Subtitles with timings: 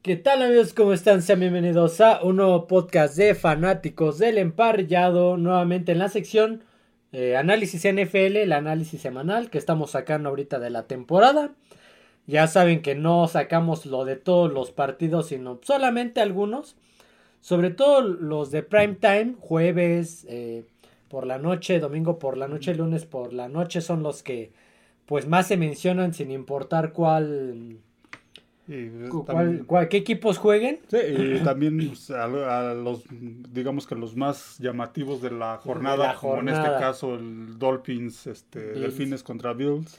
[0.00, 0.74] ¿Qué tal amigos?
[0.74, 1.22] ¿Cómo están?
[1.22, 6.62] Sean bienvenidos a un nuevo podcast de fanáticos del emparrillado, nuevamente en la sección
[7.10, 11.50] eh, Análisis NFL, el análisis semanal que estamos sacando ahorita de la temporada.
[12.28, 16.76] Ya saben que no sacamos lo de todos los partidos, sino solamente algunos.
[17.40, 20.64] Sobre todo los de prime time, jueves eh,
[21.08, 24.52] por la noche, domingo por la noche, lunes por la noche son los que
[25.06, 27.78] pues más se mencionan sin importar cuál
[28.68, 30.78] ¿Qué equipos jueguen?
[30.88, 32.26] Sí, y también pues, a,
[32.74, 38.26] los, digamos que los más llamativos de la jornada, como en este caso el Dolphins,
[38.26, 39.98] este, Delfines contra Bills.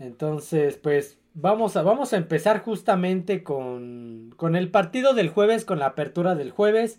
[0.00, 5.78] Entonces, pues vamos a, vamos a empezar justamente con, con el partido del jueves, con
[5.78, 6.98] la apertura del jueves.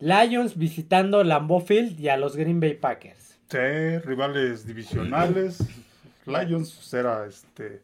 [0.00, 3.38] Lions visitando Lambeau Field y a los Green Bay Packers.
[3.50, 5.58] Sí, rivales divisionales.
[6.26, 7.82] Lions era este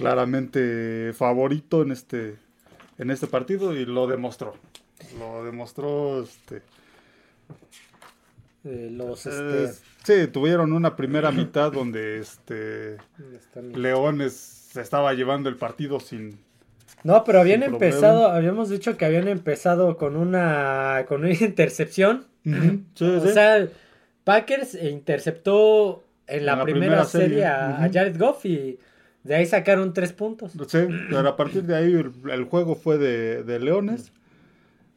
[0.00, 2.36] claramente favorito en este,
[2.98, 4.54] en este partido y lo demostró.
[5.18, 6.62] Lo demostró este.
[8.64, 9.68] Eh, los este...
[10.04, 12.98] sí, tuvieron una primera mitad donde este
[13.54, 16.38] Leones se estaba llevando el partido sin,
[17.02, 22.26] no, pero habían empezado, habíamos dicho que habían empezado con una con una intercepción.
[23.00, 23.66] o sea,
[24.24, 28.78] Packers interceptó en la, primera, serie, a, Jared Goff y
[29.24, 30.52] de ahí sacaron tres puntos.
[30.52, 30.78] Sí,
[31.10, 34.12] pero a partir de ahí el, juego fue de, Leones.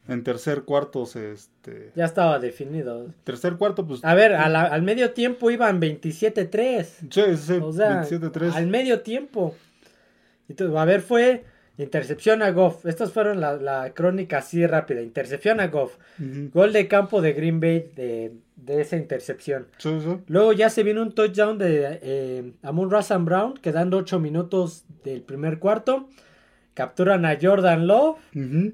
[0.06, 3.06] En tercer cuarto este ya estaba definido.
[3.24, 6.84] Tercer cuarto pues A ver, al medio tiempo iban 27-3.
[6.84, 8.52] Sí, sí, o sea, 27-3.
[8.52, 9.54] Al medio tiempo.
[10.46, 11.44] Entonces, a ver, fue
[11.78, 12.86] intercepción a Goff.
[12.86, 15.02] Estas fueron la, la crónica así rápida.
[15.02, 15.96] Intercepción a Goff.
[16.18, 19.66] Gol de campo de Green Bay de de esa intercepción.
[20.26, 25.22] Luego ya se viene un touchdown de eh, Amon Russell Brown, quedando 8 minutos del
[25.22, 26.08] primer cuarto.
[26.74, 28.18] Capturan a Jordan Love,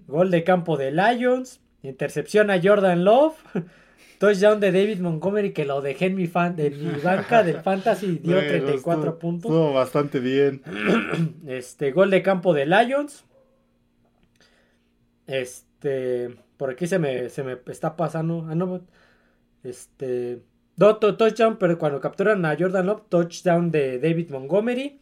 [0.06, 3.34] gol de campo de Lions, intercepción a Jordan Love,
[4.21, 8.19] touchdown de David Montgomery que lo dejé en mi, fan, de mi banca del Fantasy,
[8.22, 9.50] dio 34 puntos.
[9.50, 10.62] Estuvo bastante bien.
[11.47, 13.25] Este, gol de campo de Lions.
[15.27, 18.47] Este, por aquí se me, se me está pasando.
[18.50, 18.83] Ah, no,
[19.65, 20.43] este.
[20.77, 25.00] touchdown, pero cuando capturan a Jordan Love, touchdown de David Montgomery.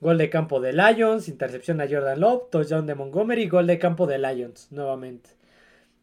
[0.00, 4.06] Gol de campo de Lions, intercepción a Jordan Love, touchdown de Montgomery, gol de campo
[4.06, 5.35] de Lions, nuevamente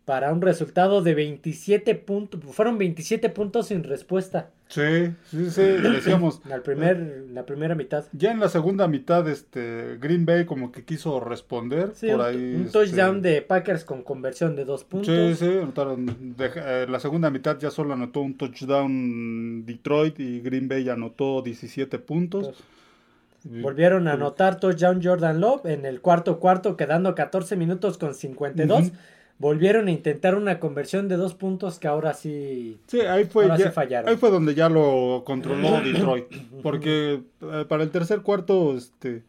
[0.05, 2.41] para un resultado de 27 puntos.
[2.51, 4.49] Fueron 27 puntos sin respuesta.
[4.67, 6.41] Sí, sí, sí, decíamos.
[6.49, 8.05] la, primer, la primera mitad.
[8.11, 11.91] Ya en la segunda mitad, este Green Bay como que quiso responder.
[11.91, 15.07] por ahí, un, este, touchdown de Packers con conversión de dos puntos.
[15.07, 16.35] Sí, sí, anotaron.
[16.37, 21.99] Eh, la segunda mitad ya solo anotó un touchdown Detroit y Green Bay anotó 17
[21.99, 22.51] puntos.
[23.45, 28.93] Volvieron a anotar touchdown Jordan Love en el cuarto cuarto, quedando 14 minutos con 52
[29.37, 34.09] volvieron a intentar una conversión de dos puntos que ahora sí, sí, ahí fue fallaron.
[34.09, 36.25] Ahí fue donde ya lo controló Detroit.
[36.61, 39.23] Porque eh, para el tercer cuarto, este,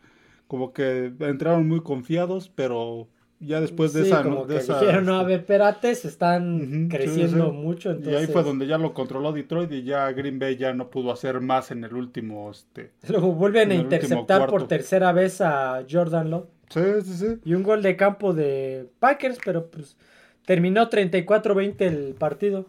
[0.46, 3.08] como que entraron muy confiados, pero
[3.40, 4.22] ya después de esa...
[4.22, 7.90] Como de dijeron, no, a ver, espérate, se están creciendo mucho.
[7.90, 8.12] Entonces...
[8.12, 11.12] Y ahí fue donde ya lo controló Detroit y ya Green Bay ya no pudo
[11.12, 12.50] hacer más en el último...
[12.50, 16.46] Este, Luego vuelven a interceptar por tercera vez a Jordan Love.
[16.74, 17.40] Sí, sí, sí.
[17.44, 19.96] Y un gol de campo de Packers, pero pues
[20.44, 22.66] terminó 34-20 el partido.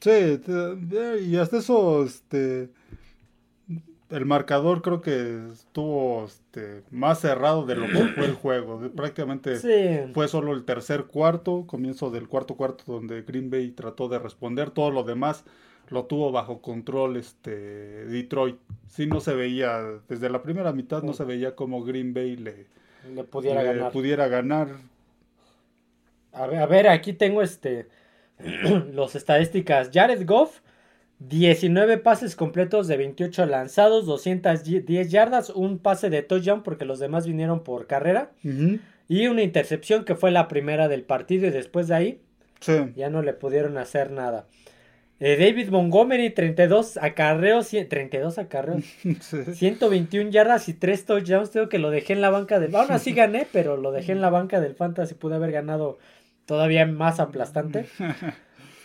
[0.00, 0.40] Sí,
[1.28, 2.70] y hasta eso, este,
[4.08, 8.80] el marcador creo que estuvo este, más cerrado de lo que fue el juego.
[8.96, 9.56] Prácticamente
[10.14, 14.70] fue solo el tercer cuarto, comienzo del cuarto cuarto donde Green Bay trató de responder.
[14.70, 15.44] Todo lo demás
[15.90, 18.56] lo tuvo bajo control este Detroit.
[18.88, 22.66] Sí no se veía, desde la primera mitad no se veía como Green Bay le,
[23.14, 23.92] le pudiera ganar.
[23.92, 24.68] Pudiera ganar.
[26.32, 27.88] A ver, a ver, aquí tengo este
[28.92, 29.90] los estadísticas.
[29.92, 30.60] Jared Goff,
[31.18, 37.26] 19 pases completos de 28 lanzados, 210 yardas, un pase de touchdown porque los demás
[37.26, 38.30] vinieron por carrera.
[39.08, 42.20] Y una intercepción que fue la primera del partido y después de ahí
[42.94, 44.46] ya no le pudieron hacer nada.
[45.22, 48.82] Eh, David Montgomery, 32 acarreos, 32 acarreos,
[49.52, 51.50] 121 yardas y 3 touchdowns.
[51.50, 52.74] Tengo que lo dejé en la banca del.
[52.74, 55.14] Aún así gané, pero lo dejé en la banca del Fantasy.
[55.14, 55.98] Pude haber ganado
[56.46, 57.86] todavía más aplastante.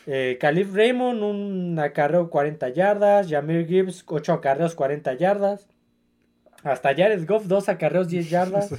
[0.08, 3.28] Eh, Calif Raymond, un acarreo 40 yardas.
[3.28, 5.68] Jamir Gibbs, 8 acarreos 40 yardas.
[6.62, 8.72] Hasta Jared Goff, 2 acarreos 10 yardas.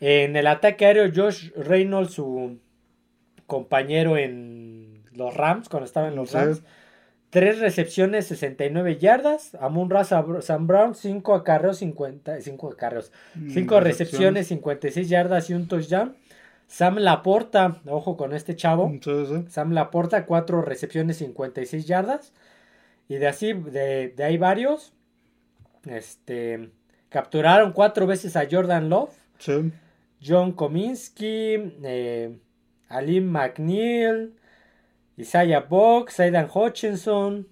[0.00, 2.58] En el ataque aéreo, Josh Reynolds, su
[3.46, 4.61] compañero en
[5.14, 6.62] los Rams, cuando estaban en los Rams.
[7.30, 9.54] Tres recepciones, 69 yardas.
[9.58, 13.10] Amon Sam Brown, 5 acarreos, 50, 5 acarreos.
[13.48, 16.14] 5 mm, recepciones, 56 yardas y un touchdown.
[16.66, 18.92] Sam Laporta, ojo con este chavo.
[19.48, 22.32] Sam Laporta, cuatro recepciones, 56 yardas.
[23.08, 24.92] Y de así, de, ahí varios.
[25.84, 26.70] Este.
[27.08, 29.14] Capturaron cuatro veces a Jordan Love.
[30.22, 31.74] John Kominsky.
[31.82, 32.38] Eh,
[32.88, 34.34] Alim McNeil.
[35.22, 36.20] Isaiah Box.
[36.20, 37.48] Aidan Hutchinson.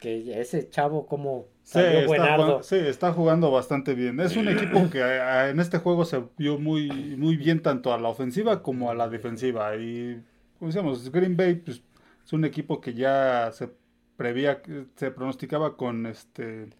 [0.00, 4.18] Que ese chavo como Sí está, sí, está jugando bastante bien.
[4.20, 5.02] Es un equipo que
[5.50, 6.88] en este juego se vio muy,
[7.18, 9.76] muy bien tanto a la ofensiva como a la defensiva.
[9.76, 10.18] Y,
[10.58, 11.82] como decíamos, Green Bay pues,
[12.24, 13.68] es un equipo que ya se
[14.16, 14.62] prevía,
[14.96, 16.70] se pronosticaba con este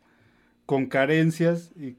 [0.65, 1.99] con carencias y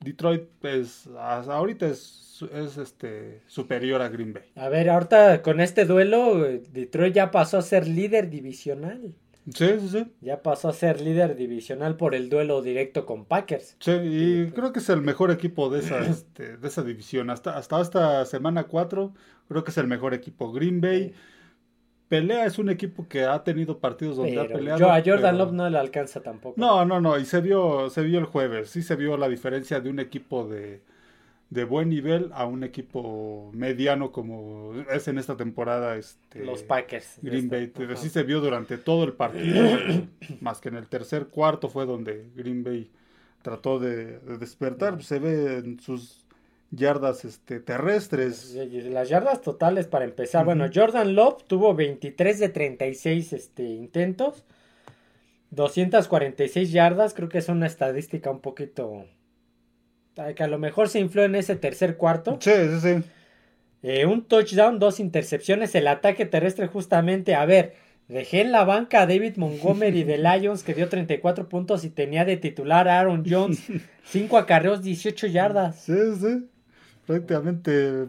[0.00, 4.44] Detroit pues ahorita es, es este superior a Green Bay.
[4.56, 6.38] A ver, ahorita con este duelo
[6.72, 9.14] Detroit ya pasó a ser líder divisional.
[9.54, 10.06] Sí, sí, sí.
[10.20, 13.76] Ya pasó a ser líder divisional por el duelo directo con Packers.
[13.80, 17.30] Sí, y creo que es el mejor equipo de esa, este, de esa división.
[17.30, 19.14] Hasta, hasta esta semana 4,
[19.48, 20.52] creo que es el mejor equipo.
[20.52, 21.14] Green Bay.
[22.08, 24.78] Pelea es un equipo que ha tenido partidos donde ha peleado.
[24.78, 26.54] Yo a Jordan Love no le alcanza tampoco.
[26.58, 27.18] No, no, no.
[27.18, 28.70] Y se vio, se vio el jueves.
[28.70, 30.80] Sí se vio la diferencia de un equipo de,
[31.50, 37.18] de buen nivel a un equipo mediano como es en esta temporada este los Packers
[37.22, 39.64] Green Bay sí se vio durante todo el partido
[40.40, 42.90] más que en el tercer cuarto fue donde Green Bay
[43.40, 46.26] trató de, despertar se ve en sus
[46.70, 48.54] yardas este terrestres
[48.90, 54.44] las yardas totales para empezar bueno Jordan Love tuvo 23 de 36 este intentos
[55.50, 59.06] 246 yardas creo que es una estadística un poquito
[60.34, 62.38] que a lo mejor se infló en ese tercer cuarto.
[62.40, 63.04] Sí, sí, sí.
[63.82, 67.74] Eh, un touchdown, dos intercepciones, el ataque terrestre justamente, a ver,
[68.08, 72.24] dejé en la banca a David Montgomery de Lions que dio 34 puntos y tenía
[72.24, 73.62] de titular a Aaron Jones,
[74.04, 75.80] 5 acarreos, 18 yardas.
[75.80, 76.48] Sí, sí,
[77.08, 78.06] prácticamente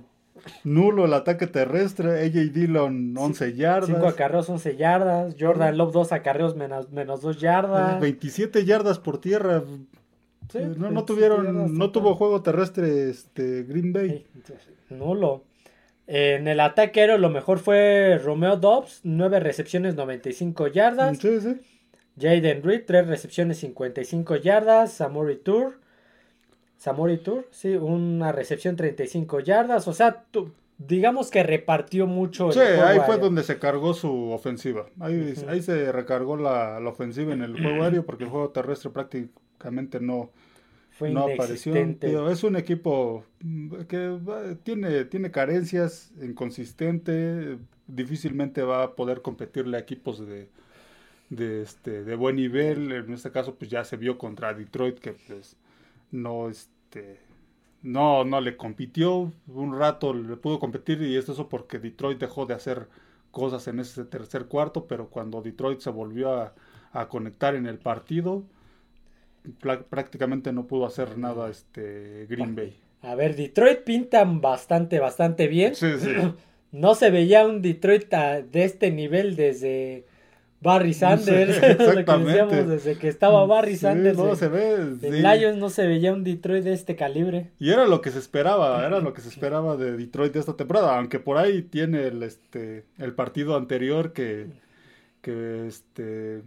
[0.64, 3.90] nulo el ataque terrestre, AJ Dillon 11 yardas.
[3.90, 8.00] 5 acarreos, 11 yardas, Jordan Love 2 acarreos menos, menos 2 yardas.
[8.02, 9.64] 27 yardas por tierra,
[10.76, 14.26] no, no tuvieron, no tuvo juego terrestre este Green Bay.
[14.90, 15.46] Nulo.
[16.06, 21.20] En el ataque aéreo lo mejor fue Romeo Dobbs, 9 recepciones, 95 yardas.
[21.20, 21.56] Sí, sí.
[22.20, 24.92] Jaden Reed, 3 recepciones, 55 yardas.
[24.92, 25.80] Samori Tour.
[26.80, 29.88] Samori Tour, sí, una recepción, 35 yardas.
[29.90, 30.24] O sea,
[30.78, 32.54] digamos que repartió mucho.
[32.54, 34.88] Sí, ahí fue donde se cargó su ofensiva.
[35.00, 38.92] Ahí, ahí se recargó la, la, ofensiva en el juego aéreo porque el juego terrestre
[38.92, 40.32] prácticamente no,
[41.02, 41.76] no apareció.
[41.76, 43.26] es un equipo
[43.90, 44.18] que
[44.64, 50.48] tiene, tiene carencias, inconsistente, difícilmente va a poder competirle a equipos de,
[51.30, 52.94] de, este, de buen nivel.
[52.94, 55.58] En este caso, pues ya se vio contra Detroit, que pues
[56.12, 57.20] no, este,
[57.82, 59.32] no, no le compitió.
[59.48, 62.88] Un rato le pudo competir y es eso porque Detroit dejó de hacer
[63.32, 66.54] cosas en ese tercer cuarto, pero cuando Detroit se volvió a,
[66.92, 68.44] a conectar en el partido,
[69.90, 72.76] prácticamente no pudo hacer nada este Green Bay.
[73.02, 75.76] A ver, Detroit pintan bastante, bastante bien.
[75.76, 76.10] Sí, sí.
[76.72, 80.06] No se veía un Detroit de este nivel desde
[80.62, 81.58] Barry Sanders.
[81.64, 82.66] exactamente.
[82.66, 84.18] desde que estaba Barry Sanders.
[84.18, 84.76] No se ve.
[85.02, 87.52] En Lions no se veía un Detroit de este calibre.
[87.60, 90.56] Y era lo que se esperaba, era lo que se esperaba de Detroit de esta
[90.56, 90.98] temporada.
[90.98, 94.48] Aunque por ahí tiene el, este, el partido anterior que,
[95.22, 96.42] que este,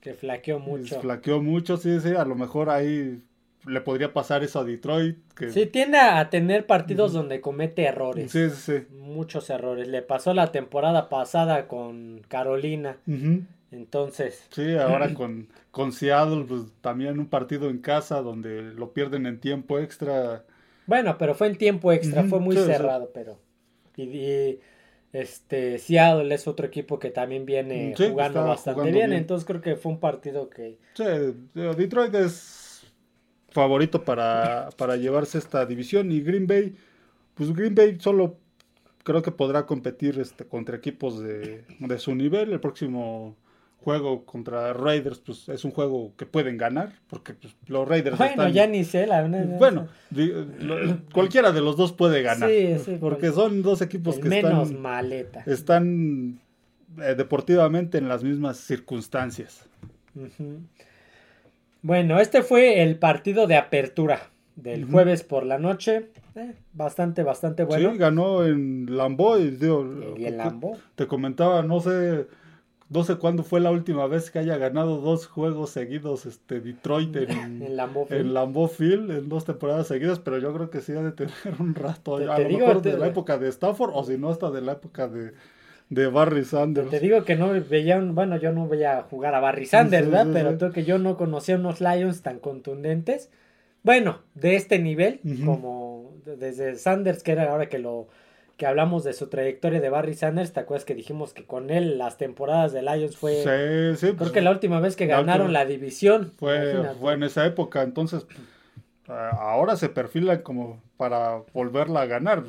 [0.00, 1.00] que flaqueó mucho.
[1.00, 2.14] Flaqueó mucho, sí, sí.
[2.14, 3.20] A lo mejor ahí
[3.66, 5.18] le podría pasar eso a Detroit.
[5.34, 5.50] Que...
[5.50, 8.30] Sí, tiende a tener partidos donde comete errores.
[8.30, 9.88] Sí, sí, Muchos errores.
[9.88, 12.96] Le pasó la temporada pasada con Carolina.
[13.70, 14.46] Entonces.
[14.50, 19.40] Sí, ahora con, con Seattle, pues también un partido en casa donde lo pierden en
[19.40, 20.44] tiempo extra.
[20.86, 23.38] Bueno, pero fue en tiempo extra, fue muy cerrado, pero.
[23.96, 24.58] y,
[25.12, 29.92] este, Seattle es otro equipo que también viene jugando bastante bien, entonces creo que fue
[29.92, 30.76] un partido que...
[30.94, 31.04] Sí,
[31.54, 32.86] Detroit es
[33.48, 36.76] favorito para, para llevarse esta división y Green Bay,
[37.34, 38.36] pues Green Bay solo
[39.02, 43.34] creo que podrá competir este, contra equipos de, de su nivel el próximo
[43.80, 48.48] juego contra Raiders, pues es un juego que pueden ganar, porque pues, los Raiders bueno,
[48.48, 49.22] ya ni sé, la
[49.58, 49.88] Bueno,
[51.12, 52.50] cualquiera de los dos puede ganar.
[52.50, 54.82] Sí, sí, porque son dos equipos que menos están...
[54.82, 55.42] maleta.
[55.46, 56.40] Están
[57.00, 59.64] eh, deportivamente en las mismas circunstancias.
[61.82, 66.10] Bueno, este fue el partido de apertura del jueves por la noche.
[66.34, 67.92] Eh, bastante, bastante bueno.
[67.92, 69.38] Sí, ganó en Lambeau.
[69.38, 69.56] Y,
[70.26, 70.76] en Lambeau?
[70.96, 72.26] Te comentaba, no sé
[72.90, 77.14] no sé cuándo fue la última vez que haya ganado dos juegos seguidos este Detroit
[77.16, 77.30] en,
[77.62, 81.12] en, Lambeau en Field en dos temporadas seguidas, pero yo creo que sí ha de
[81.12, 82.16] tener un rato.
[82.16, 85.08] a lo mejor de la época de Stafford o si no hasta de la época
[85.08, 85.32] de,
[85.90, 86.90] de Barry Sanders.
[86.90, 90.28] Te digo que no veía, bueno, yo no voy a jugar a Barry Sanders, ¿verdad?
[90.32, 93.30] pero creo que yo no conocía unos Lions tan contundentes.
[93.82, 98.08] Bueno, de este nivel, como desde Sanders, que era ahora que lo
[98.58, 101.96] que hablamos de su trayectoria de Barry Sanders, ¿te acuerdas que dijimos que con él
[101.96, 103.36] las temporadas de Lions fue...
[103.36, 104.06] Sí, sí.
[104.08, 106.32] Creo pues, que la última vez que ganaron la, división.
[106.38, 108.26] Fue, fue, en esa época, entonces
[109.06, 112.42] ahora se perfilan como para volverla a ganar.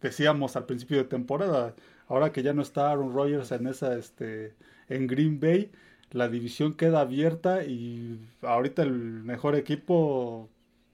[0.00, 1.74] Decíamos al principio de temporada,
[2.06, 4.54] ahora que ya no está Aaron Rodgers en esa, este,
[4.88, 5.72] en Green Bay,
[6.12, 10.48] la división queda abierta y ahorita el mejor equipo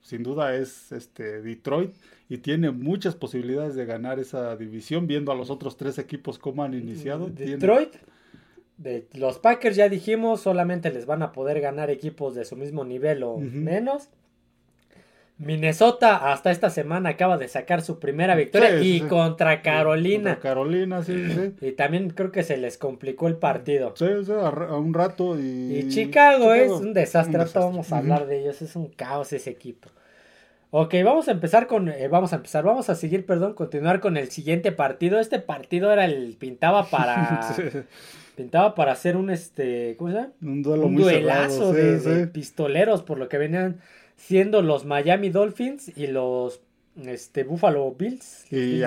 [0.07, 1.93] sin duda es este Detroit
[2.29, 6.63] y tiene muchas posibilidades de ganar esa división viendo a los otros tres equipos cómo
[6.63, 7.27] han iniciado.
[7.27, 7.97] Detroit,
[8.77, 12.85] de los Packers ya dijimos, solamente les van a poder ganar equipos de su mismo
[12.85, 14.11] nivel o menos.
[15.39, 20.35] Minnesota hasta esta semana acaba de sacar su primera victoria y contra Carolina.
[20.35, 21.67] Contra Carolina, sí, sí.
[21.67, 23.93] Y también creo que se les complicó el partido.
[23.97, 25.39] Sí, sí, a, un rato.
[25.39, 29.51] Y, y Chicago, es un desastre, vamos a hablar de ellos, es un caos ese
[29.51, 29.91] equipo.
[30.71, 34.17] Ok, vamos a empezar con, eh, vamos a empezar, vamos a seguir, perdón, continuar con
[34.17, 35.21] el siguiente partido.
[35.21, 37.41] Este partido era el, pintaba para,
[38.37, 40.33] pintaba para hacer un, este, ¿cómo se llama?
[40.43, 43.81] Un, duelo un duelazo de, pistoleros, por lo que venían
[44.17, 46.61] siendo los Miami Dolphins y los
[47.05, 48.47] este Buffalo Bills.
[48.51, 48.81] Y,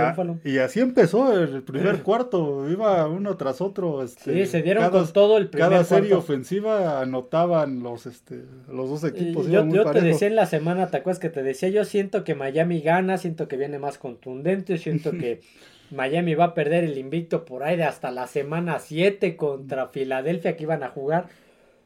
[0.44, 4.04] y así empezó el primer cuarto, iba uno tras otro.
[4.04, 8.90] Este, sí, se dieron con todo el primer Cada serie ofensiva anotaban los, este, los
[8.90, 9.48] dos equipos.
[9.48, 11.70] yo, te decía en la semana, ¿te acuerdas que te decía?
[11.70, 15.42] Yo siento que Miami gana, siento que viene más contundente, siento que
[15.92, 20.56] Miami va a perder el invicto por ahí de hasta la semana 7 contra Filadelfia
[20.56, 21.28] que iban a jugar.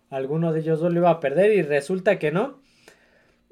[0.09, 2.62] Alguno de ellos dos lo iba a perder y resulta que no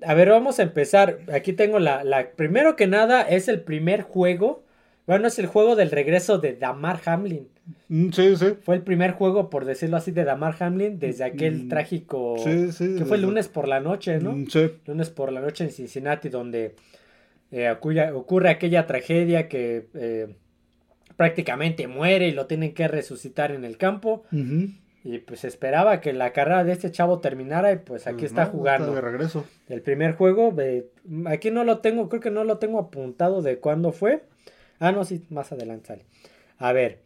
[0.06, 1.20] a ver, vamos a empezar.
[1.34, 4.64] Aquí tengo la, la, Primero que nada, es el primer juego.
[5.08, 7.48] Bueno, es el juego del regreso de Damar Hamlin.
[7.90, 8.46] Mm, sí, sí.
[8.64, 12.36] Fue el primer juego, por decirlo así, de Damar Hamlin desde aquel mm, trágico.
[12.44, 12.96] Sí, sí.
[12.98, 14.34] Que fue el lunes por la noche, ¿no?
[14.34, 14.72] Mm, sí.
[14.86, 16.76] Lunes por la noche en Cincinnati, donde
[17.52, 20.36] eh, ocurre, aquella tragedia que eh,
[21.18, 24.24] prácticamente muere y lo tienen que resucitar en el campo.
[25.04, 28.46] Y pues esperaba que la carrera de este chavo terminara y pues aquí pues está
[28.46, 28.94] jugando.
[28.94, 29.46] de regreso.
[29.68, 30.56] El primer juego,
[31.26, 34.24] aquí no lo tengo, creo que no lo tengo apuntado de cuándo fue.
[34.80, 36.06] Ah, no, sí, más adelante sale.
[36.58, 37.00] A ver,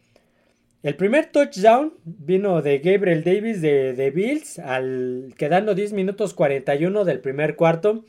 [0.82, 7.04] el primer touchdown vino de Gabriel Davis de, de Bills, al, quedando 10 minutos 41
[7.04, 8.04] del primer cuarto.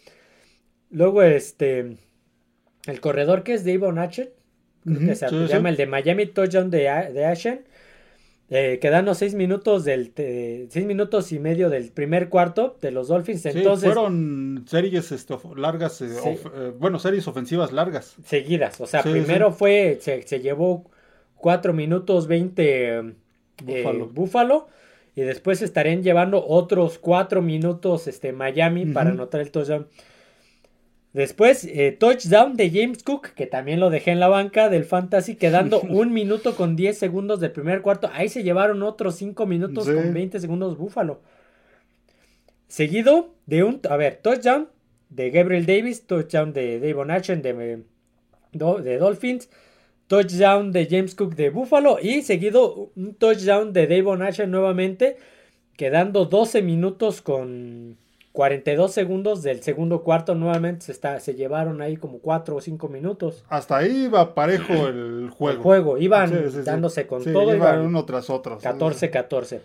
[0.90, 1.98] Luego, este,
[2.88, 4.34] el corredor que es Dave Natchet,
[4.84, 6.80] creo que se llama el de Miami Touchdown de,
[7.14, 7.66] de Ashen
[8.50, 13.46] eh, quedando seis minutos del seis minutos y medio del primer cuarto de los Dolphins.
[13.46, 15.28] Entonces fueron series
[15.58, 16.08] largas, eh,
[16.56, 18.80] eh, bueno series ofensivas largas seguidas.
[18.80, 20.86] O sea, primero fue se, llevó
[21.36, 23.16] cuatro minutos veinte
[24.14, 24.70] Búfalo.
[25.14, 29.88] y después estarían llevando otros cuatro minutos este Miami para anotar el touchdown.
[31.18, 35.34] Después, eh, touchdown de James Cook, que también lo dejé en la banca del Fantasy,
[35.34, 38.08] quedando un minuto con 10 segundos del primer cuarto.
[38.14, 41.22] Ahí se llevaron otros 5 minutos con 20 segundos Búfalo.
[42.68, 44.70] Seguido de un, a ver, touchdown
[45.10, 47.82] de Gabriel Davis, touchdown de Davon Achen de,
[48.52, 49.50] de Dolphins,
[50.06, 55.18] touchdown de James Cook de Buffalo y seguido un touchdown de Davon Achen nuevamente,
[55.78, 57.98] quedando 12 minutos con
[58.38, 62.88] 42 segundos del segundo cuarto nuevamente se, está, se llevaron ahí como 4 o 5
[62.88, 63.44] minutos.
[63.50, 65.58] Hasta ahí iba parejo el juego.
[65.58, 66.32] El juego, iban
[66.64, 67.56] dándose con todo.
[67.56, 68.60] Iban uno tras otro.
[68.60, 69.62] 14-14.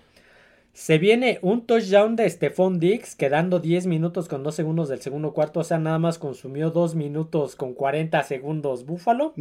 [0.73, 5.35] Se viene un touchdown de Stephon Diggs, quedando 10 minutos con 2 segundos del segundo
[5.35, 5.61] cuarto.
[5.61, 9.35] O sea, nada más consumió 2 minutos con 40 segundos Búfalo.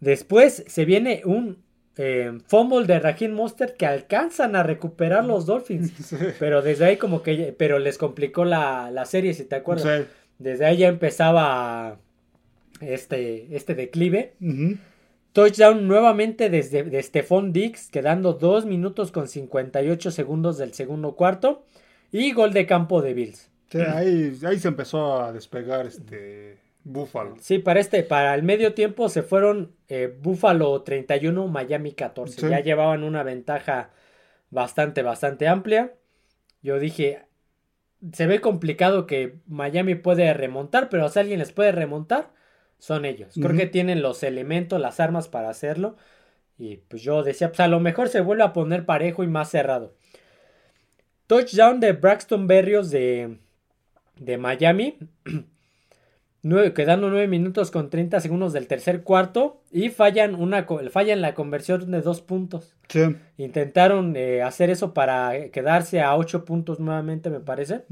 [0.00, 1.58] Después se viene un
[2.00, 6.14] eh, fumble de Raheem Monster que alcanzan a recuperar los Dolphins.
[6.38, 10.06] Pero desde ahí como que, pero les complicó la, serie, si te acuerdas.
[10.38, 11.98] Desde ahí ya empezaba
[12.80, 14.34] este, este declive.
[15.32, 21.64] Touchdown nuevamente desde de Stephon Diggs, quedando 2 minutos con 58 segundos del segundo cuarto.
[22.12, 23.50] Y gol de campo de Bills.
[23.74, 27.36] ahí, ahí se empezó a despegar este Búfalo.
[27.40, 32.48] Sí, para este, para el medio tiempo se fueron eh, Búfalo 31, Miami 14.
[32.48, 33.90] Ya llevaban una ventaja
[34.50, 35.94] bastante, bastante amplia.
[36.62, 37.26] Yo dije,
[38.12, 42.32] se ve complicado que Miami puede remontar, pero si alguien les puede remontar,
[42.78, 43.34] son ellos.
[43.34, 45.96] Creo que tienen los elementos, las armas para hacerlo.
[46.56, 49.50] Y pues yo decía, pues a lo mejor se vuelve a poner parejo y más
[49.50, 49.94] cerrado.
[51.26, 53.38] Touchdown de Braxton Berrios de,
[54.16, 54.98] de Miami.
[56.74, 61.90] quedando 9 minutos con 30 segundos del tercer cuarto y fallan, una, fallan la conversión
[61.90, 62.74] de dos puntos.
[63.36, 67.82] Intentaron eh, hacer eso para quedarse a 8 puntos nuevamente, me parece.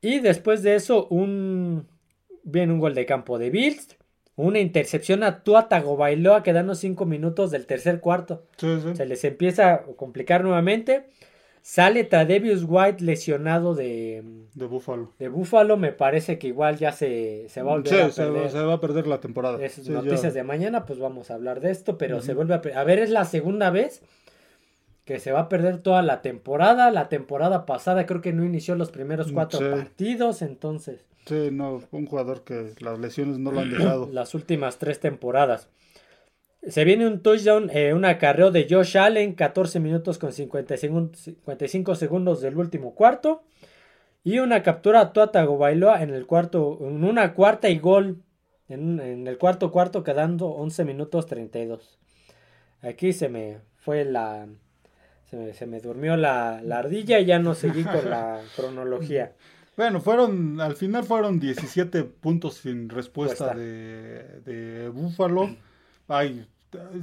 [0.00, 1.86] Y después de eso, un,
[2.42, 3.96] viene un gol de campo de Bills.
[4.36, 8.44] Una intercepción a Tua Tagovailoa quedando 5 minutos del tercer cuarto.
[8.94, 11.06] Se les empieza a complicar nuevamente.
[11.68, 15.12] Sale Tadevius White lesionado de, de Buffalo.
[15.18, 18.50] De Buffalo, me parece que igual ya se, se va a volver a perder.
[18.50, 19.58] Se, va a perder la temporada.
[19.90, 23.00] noticias de mañana, pues vamos a hablar de esto, pero se vuelve a A ver,
[23.00, 24.00] es la segunda vez
[25.04, 26.90] que se va a perder toda la temporada.
[26.90, 31.04] La temporada pasada creo que no inició los primeros cuatro partidos, entonces.
[31.26, 34.08] Sí, no, un jugador que las lesiones no lo han dejado.
[34.12, 35.68] Las últimas tres temporadas.
[36.68, 42.42] Se viene un touchdown, eh, un acarreo de Josh Allen, 14 minutos con 55 segundos
[42.42, 43.42] del último cuarto.
[44.22, 48.22] Y una captura a Tua Tagovailoa en el cuarto, en una cuarta y gol
[48.68, 51.98] en, el cuarto cuarto quedando 11 minutos 32.
[52.82, 54.46] Aquí se me fue la...
[55.30, 59.34] Se me, durmió la, ardilla y ya no seguí con la cronología.
[59.76, 65.54] Bueno, fueron, al final fueron 17 puntos sin respuesta de, de Búfalo.
[66.08, 66.46] Ay,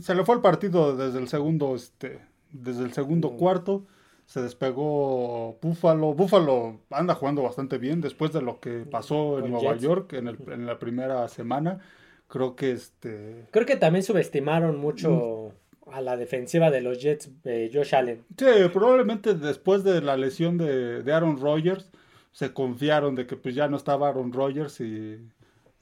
[0.02, 3.86] se le fue el partido desde el segundo, este, desde el segundo cuarto.
[4.26, 6.14] Se despegó Búfalo.
[6.14, 10.38] Búfalo anda jugando bastante bien después de lo que pasó en Nueva York en, el,
[10.48, 11.80] en, la primera semana.
[12.28, 13.46] Creo que este.
[13.52, 15.54] Creo que también subestimaron mucho
[15.86, 15.90] mm.
[15.92, 18.24] a la defensiva de los Jets, eh, Josh Allen.
[18.36, 21.92] Sí, probablemente después de la lesión de, de, Aaron Rodgers,
[22.32, 25.20] se confiaron de que pues ya no estaba Aaron Rodgers y,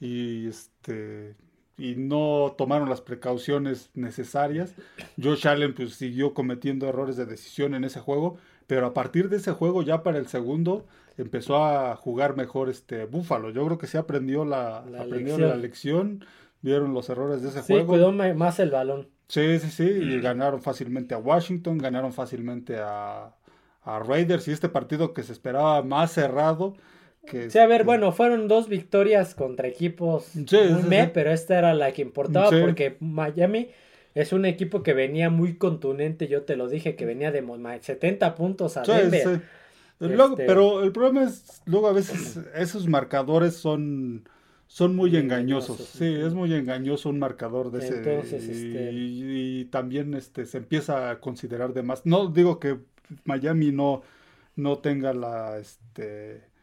[0.00, 1.34] y este
[1.76, 4.74] y no tomaron las precauciones necesarias.
[5.20, 9.36] Josh Allen pues siguió cometiendo errores de decisión en ese juego, pero a partir de
[9.36, 10.86] ese juego ya para el segundo
[11.18, 13.50] empezó a jugar mejor este Búfalo.
[13.50, 15.40] Yo creo que se aprendió la, aprendió lección.
[15.40, 16.24] la lección,
[16.62, 17.82] vieron los errores de ese juego.
[17.82, 19.08] Sí, cuidó más el balón.
[19.28, 23.34] Sí, sí, sí, y ganaron fácilmente a Washington, ganaron fácilmente a,
[23.82, 26.74] a Raiders y este partido que se esperaba más cerrado
[27.30, 31.92] sí, a ver, este bueno, fueron dos victorias contra equipos muy pero esta era la
[31.92, 33.68] que importaba porque Miami
[34.14, 37.44] es un equipo que venía muy contundente, yo te lo dije, que venía de
[37.80, 39.20] 70 puntos a Denver.
[39.20, 39.40] Este
[40.36, 44.28] pero el problema es, luego a veces esos marcadores son,
[44.66, 45.78] son muy engañosos.
[45.80, 47.98] Sí, es muy engañoso un marcador de ese.
[47.98, 52.06] Este y, y, también este, se empieza a considerar de más.
[52.06, 52.78] No digo que
[53.24, 54.02] Miami no,
[54.56, 55.58] no tenga la...
[55.58, 56.53] Este,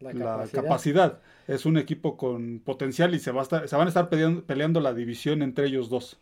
[0.00, 1.20] la, capacidad.
[1.46, 4.94] Es un equipo con potencial y se, va a se van a estar peleando, la
[4.94, 6.18] división entre ellos dos.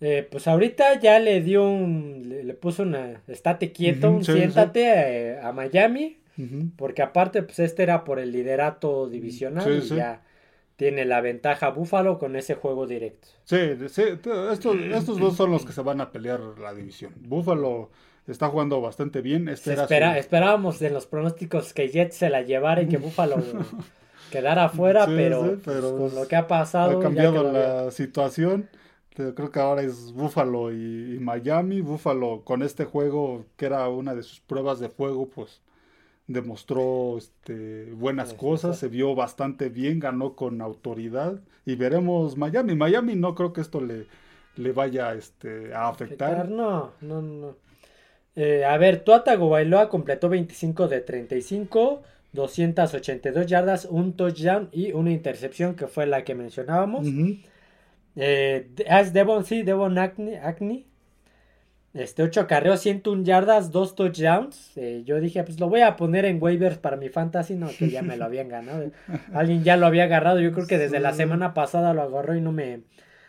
[0.00, 5.52] Eh, pues ahorita ya le dio un, le, puso una, estate quieto, siéntate eh, A,
[5.52, 6.18] Miami,
[6.76, 10.22] porque aparte pues este era por el liderato divisional y ya
[10.76, 13.28] tiene la ventaja Búfalo con ese juego directo.
[13.44, 17.12] Sí, estos, estos dos son los que se van a pelear la división.
[17.20, 17.90] Búfalo
[18.26, 19.48] está jugando bastante bien.
[19.48, 23.36] Este esperábamos en los pronósticos que Jets se la llevara y que Buffalo
[24.30, 26.98] quedara afuera, pero, pues, con lo que ha pasado.
[26.98, 28.68] Ha cambiado la situación.
[29.14, 31.80] Creo que ahora es Buffalo y, Miami.
[31.80, 35.60] Buffalo con este juego, que era una de sus pruebas de fuego, pues
[36.26, 42.74] demostró este, buenas cosas, se vio bastante bien, ganó con autoridad y veremos Miami.
[42.74, 44.06] Miami no creo que esto le,
[44.56, 46.48] le vaya este, a afectar.
[46.48, 47.56] No, no, no.
[48.36, 55.12] Eh, a ver, Tuatago Bailoa completó 25 de 35, 282 yardas, un touchdown y una
[55.12, 57.06] intercepción que fue la que mencionábamos.
[58.16, 60.84] Eh, es Devon, sí, Devon Acne,
[61.94, 64.76] Este 8 acarreos, 101 yardas, 2 touchdowns.
[64.76, 67.88] Eh, yo dije, pues lo voy a poner en waivers para mi fantasy, no, que
[67.88, 68.90] ya me lo habían ganado.
[69.32, 72.40] Alguien ya lo había agarrado, yo creo que desde la semana pasada lo agarró y
[72.40, 72.80] no me,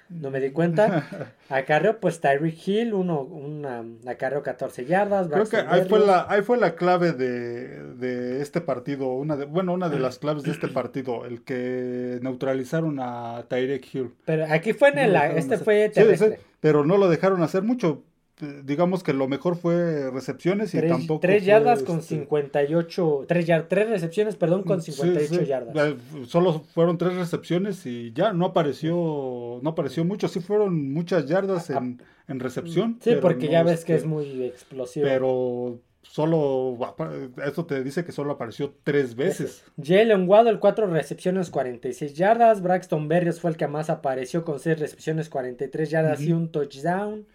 [0.09, 1.07] no me di cuenta.
[1.49, 5.27] Acarreo, pues Tyreek Hill, uno, una, acarreo 14 yardas.
[5.27, 9.73] Creo que ahí fue, la, ahí fue la clave de, este partido, una de, bueno,
[9.73, 14.13] una de las claves de este partido, el que neutralizaron a Tyreek Hill.
[14.25, 16.39] Pero aquí fue en el, este fue terrestre.
[16.59, 18.03] pero no lo dejaron hacer mucho
[18.63, 21.21] digamos que lo mejor fue recepciones y tampoco.
[21.21, 23.21] Tres yardas con 58.
[23.21, 25.75] Este, tres, tres recepciones, perdón, con 58 yardas.
[25.75, 30.27] Eh, solo fueron tres recepciones y ya no apareció no apareció mucho.
[30.27, 32.99] Sí fueron muchas yardas en, en recepción.
[33.01, 35.05] Sí, porque ya ves que es muy explosivo.
[35.05, 36.77] Pero solo,
[37.45, 39.63] esto te dice que solo apareció tres veces.
[39.81, 42.61] Jalen Waddle, cuatro recepciones, 46 yardas.
[42.61, 47.25] Braxton Berrios fue el que más apareció con seis recepciones, 43 yardas y un touchdown.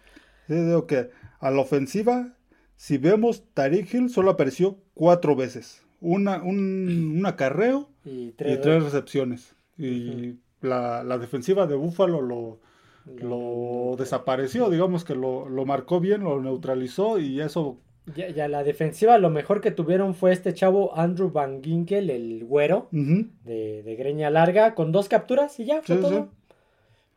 [0.55, 1.09] Digo que
[1.39, 2.33] a la ofensiva,
[2.75, 5.83] si vemos, Tariq Hill solo apareció cuatro veces.
[5.99, 9.55] Una, un, acarreo y tres, recepciones.
[9.77, 12.59] Y la, la, defensiva de Buffalo lo,
[13.05, 17.79] lo desapareció, digamos que lo, lo marcó bien, lo neutralizó y eso
[18.15, 22.89] ya, la defensiva lo mejor que tuvieron fue este chavo Andrew Van Ginkel, el güero,
[22.91, 26.29] de, greña larga, con dos capturas y ya, fue todo.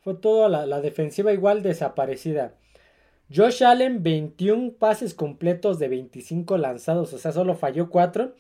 [0.03, 2.55] Fue todo la, defensiva igual desaparecida.
[3.35, 8.35] Josh Allen, 21 pases completos de 25 lanzados, o sea, solo falló 4.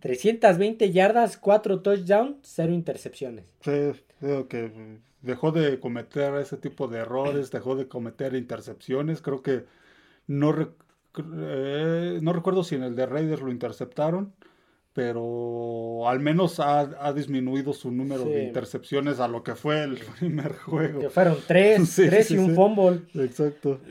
[0.00, 3.44] 320 yardas, 4 touchdowns, 0 intercepciones.
[3.60, 9.22] Sí, creo que dejó de cometer ese tipo de errores, dejó de cometer intercepciones.
[9.22, 9.64] Creo que
[10.26, 10.54] no,
[11.36, 14.32] eh, no recuerdo si en el de Raiders lo interceptaron,
[14.98, 20.56] pero al menos ha, disminuido su número de intercepciones a lo que fue el primer
[20.56, 20.98] juego.
[20.98, 23.02] Que fueron tres, tres y un fumble.
[23.14, 23.80] Exacto.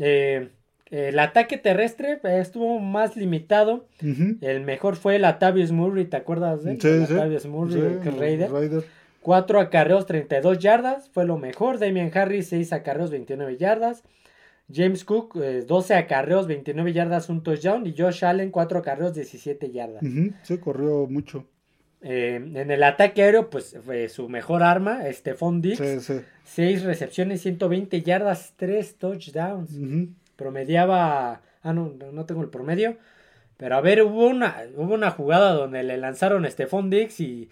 [0.00, 0.48] Eh,
[0.90, 3.86] el ataque terrestre estuvo más limitado.
[4.00, 6.80] El mejor fue el Atavius Murray, ¿te acuerdas de él?
[6.80, 8.50] Sí, Atavius Murray, que Raider.
[8.50, 8.84] Raider.
[9.20, 11.78] 4 acarreos, 32 yardas, fue lo mejor.
[11.78, 14.02] Damian Harris, 6 acarreos, 29 yardas.
[14.72, 17.86] James Cook, 12 eh, acarreos, 29 yardas, un touchdown.
[17.86, 20.02] Y Josh Allen, 4 acarreos, 17 yardas.
[20.42, 21.46] Sí, corrió mucho.
[22.00, 25.78] Eh, en el ataque aéreo, pues fue su mejor arma, Stephon Dix.
[25.78, 29.70] Sí, 6 recepciones, 120 yardas, 3 touchdowns.
[30.36, 31.42] Promediaba.
[31.62, 32.98] Ah, no, no tengo el promedio.
[33.56, 37.50] Pero a ver, hubo una, hubo una jugada donde le lanzaron a Stephon Dix y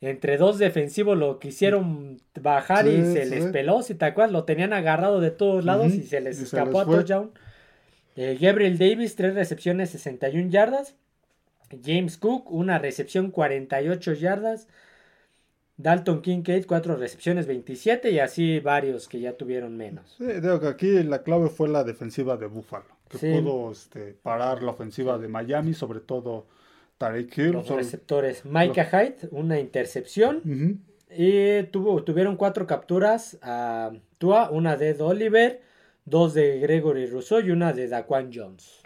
[0.00, 4.72] entre dos defensivos lo quisieron bajar y se les peló, si te acuerdas, lo tenían
[4.72, 7.30] agarrado de todos lados y se les escapó a touchdown.
[8.16, 10.96] Eh, Gabriel Davis, tres recepciones, 61 yardas.
[11.84, 14.68] James Cook, una recepción, 48 yardas.
[15.78, 20.14] Dalton Kincaid, cuatro recepciones, 27 y así varios que ya tuvieron menos.
[20.16, 24.62] Sí, digo que aquí la clave fue la defensiva de Buffalo, que pudo este, parar
[24.62, 26.46] la ofensiva de Miami, sobre todo
[26.98, 28.44] los receptores.
[28.44, 30.84] Micah Hyde, una intercepción.
[31.10, 35.62] Y tuvo, tuvieron cuatro capturas a Tua, una de Oliver,
[36.04, 38.82] dos de Gregory Rousseau y una de Daquan Jones.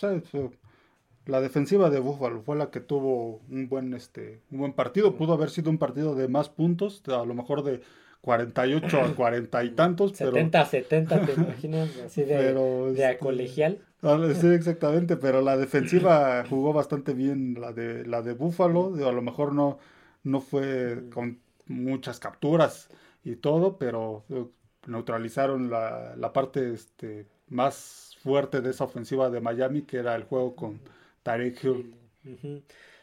[1.27, 5.17] La defensiva de Buffalo fue la que tuvo un buen, este, un buen partido.
[5.17, 7.81] Pudo haber sido un partido de más puntos, a lo mejor de
[8.23, 10.13] 48 a 40 y tantos.
[10.17, 11.97] 70 a 70, ¿te imaginas?
[12.05, 13.79] Así de, de este, colegial.
[14.03, 18.95] Ah, sí, exactamente, pero la defensiva jugó bastante bien, la de, la de Buffalo.
[19.07, 19.79] A lo mejor no,
[20.23, 22.89] no fue con muchas capturas
[23.25, 24.47] y todo, pero eh,
[24.87, 30.25] neutralizaron la, la parte este, más fuerte de esa ofensiva de Miami, que era el
[30.25, 30.81] juego con
[31.23, 31.95] Tarek Hill.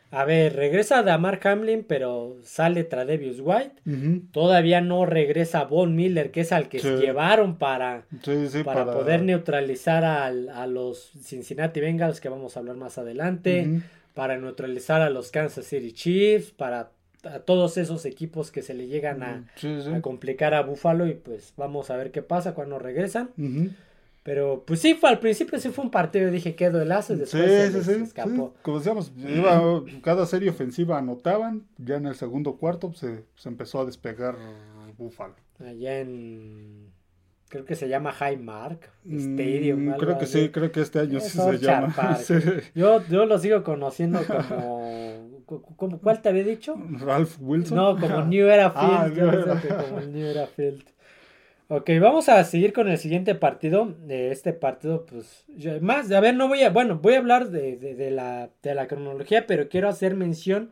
[0.10, 3.82] A ver, regresa Damar Hamlin, pero sale Tradevius White.
[4.32, 8.06] Todavía no regresa Von Miller, que es al que se llevaron para,
[8.64, 13.82] para, poder neutralizar a los Cincinnati Bengals, que vamos a hablar más adelante.
[14.14, 16.92] Para neutralizar a los Kansas City Chiefs, para
[17.46, 19.44] todos esos equipos que se le llegan a,
[19.94, 21.08] a complicar a Buffalo.
[21.08, 23.30] Y pues vamos a ver qué pasa cuando regresan.
[24.28, 27.86] Pero pues sí, fue, al principio sí fue un partido, dije que duelazo y después
[27.86, 28.54] se, escapó.
[28.62, 29.14] Como decíamos,
[30.04, 34.36] cada serie ofensiva anotaban, ya en el segundo cuarto se, se empezó a despegar
[34.98, 35.34] Buffalo.
[35.60, 36.92] Allá en
[37.48, 39.86] creo que se llama Highmark Stadium.
[39.86, 41.96] Mm, creo que sí, creo que este año sí se llama.
[42.76, 44.20] Yo, yo lo sigo conociendo
[45.46, 46.76] como, ¿cuál te había dicho?
[47.00, 47.78] Ralph Wilson.
[47.78, 49.88] No, como New Era ah, Field.
[49.88, 50.84] como New Era Field.
[51.70, 53.94] Ok, vamos a seguir con el siguiente partido.
[54.06, 55.46] De este partido, pues,
[55.82, 59.46] más, a ver, no voy a, bueno, voy a hablar de, la, de la cronología,
[59.48, 60.72] pero quiero hacer mención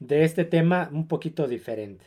[0.00, 2.04] de este tema un poquito diferente.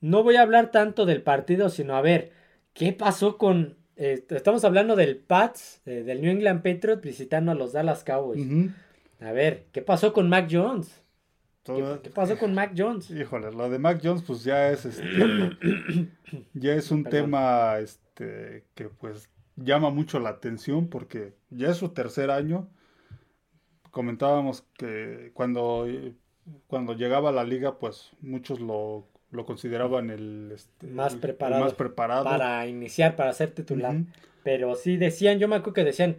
[0.00, 2.32] No voy a hablar tanto del partido, sino a ver,
[2.74, 3.76] ¿qué pasó con...
[3.96, 8.46] Eh, estamos hablando del Pats, eh, del New England Patriots visitando a los Dallas Cowboys.
[9.20, 11.03] A ver, ¿qué pasó con Mac Jones?
[11.64, 13.10] ¿Qué, pasó con Mac Jones?
[13.10, 15.02] Híjole, lo de Mac Jones pues ya es este,
[16.52, 21.88] ya es un tema este que pues llama mucho la atención porque ya es su
[21.88, 22.68] tercer año.
[23.90, 25.86] Comentábamos que cuando,
[26.66, 29.08] cuando llegaba a la liga pues muchos lo,
[29.46, 33.96] consideraban el, este, más, preparado más preparado para iniciar, para ser titular.
[34.42, 36.16] Pero sí decían, yo me acuerdo que decían,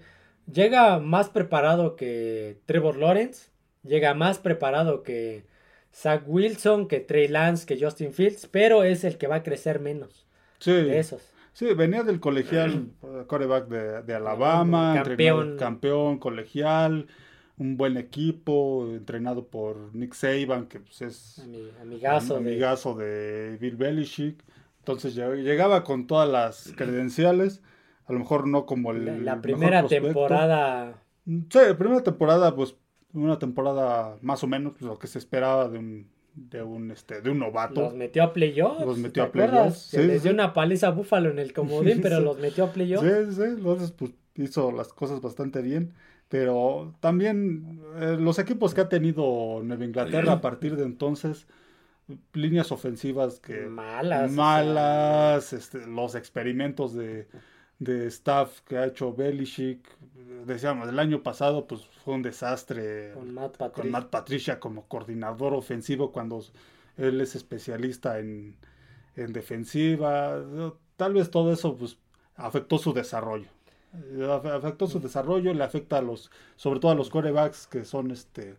[0.51, 3.54] llega más preparado que Trevor Lawrence
[3.85, 5.45] llega más preparado que
[5.93, 9.79] Zach Wilson, que Trey Lance, que Justin Fields, pero es el que va a crecer
[9.79, 10.27] menos.
[10.59, 10.71] Sí.
[10.71, 11.21] De esos.
[11.53, 12.89] Sí, venía del colegial,
[13.27, 15.55] coreback de, Alabama, campeón.
[15.57, 17.07] campeón colegial,
[17.57, 21.47] un buen equipo, entrenado por Nick Saban, que pues es
[21.81, 23.57] amigazo, amigazo de...
[23.61, 24.43] Bill Belichick.
[24.79, 27.61] Entonces llegaba con todas las credenciales,
[28.05, 29.23] a lo mejor no como el...
[29.23, 31.01] La, primera temporada...
[31.25, 32.75] Sí, la primera temporada, pues
[33.15, 37.29] una temporada más o menos lo que se esperaba de un de un este de
[37.29, 37.81] un novato.
[37.81, 38.85] Los metió a playoffs.
[38.85, 39.79] Los metió a playoffs.
[39.79, 43.07] Sí, les dio una paliza a Búfalo en el comodín, pero los metió a playoffs.
[43.07, 45.93] Sí, sí, entonces pues hizo las cosas bastante bien.
[46.27, 51.47] Pero también eh, los equipos que ha tenido Nueva Inglaterra a partir de entonces,
[52.33, 54.31] líneas ofensivas que malas.
[54.31, 57.27] Malas, este, los experimentos de,
[57.79, 59.85] de staff que ha hecho Belichick,
[60.45, 63.57] decíamos, el año pasado pues fue un desastre con Matt,
[64.09, 64.59] Patricia.
[64.59, 66.43] como coordinador ofensivo cuando
[66.97, 68.57] él es especialista en,
[69.15, 70.43] defensiva.
[70.97, 71.97] Tal vez todo eso pues
[72.35, 73.47] afectó su desarrollo.
[74.53, 78.57] Afectó su desarrollo, le afecta a los, sobre todo a los corebacks que son este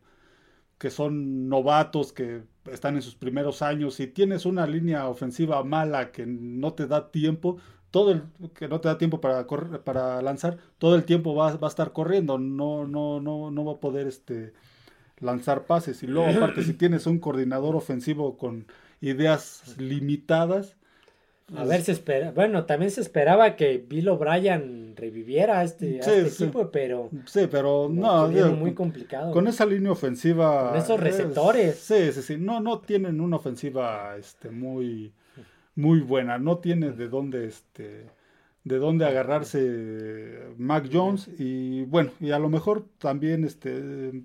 [0.79, 6.12] que son novatos, que están en sus primeros años, si tienes una línea ofensiva mala
[6.12, 7.57] que no te da tiempo,
[7.90, 8.22] todo el
[8.55, 11.70] que no te da tiempo para correr, para lanzar, todo el tiempo va, va, a
[11.70, 14.53] estar corriendo, no, no, no, no va a poder este
[15.18, 16.03] lanzar pases.
[16.03, 18.66] Y luego, aparte, si tienes un coordinador ofensivo con
[19.01, 20.77] ideas limitadas.
[21.55, 22.33] A ver, se espera.
[22.33, 27.09] Bueno, también se esperaba que Bill O'Brien reviviera a este, este equipo, pero.
[27.27, 28.29] Sí, pero no.
[28.29, 29.33] muy complicado.
[29.33, 30.70] Con esa línea ofensiva.
[30.70, 31.77] Con esos receptores.
[31.79, 32.37] sí, sí, sí.
[32.37, 35.12] No, no tienen una ofensiva este, muy
[35.76, 36.38] muy buena.
[36.38, 38.06] No tiene de dónde este
[38.64, 44.24] de dónde agarrarse Mac Jones y bueno, y a lo mejor también este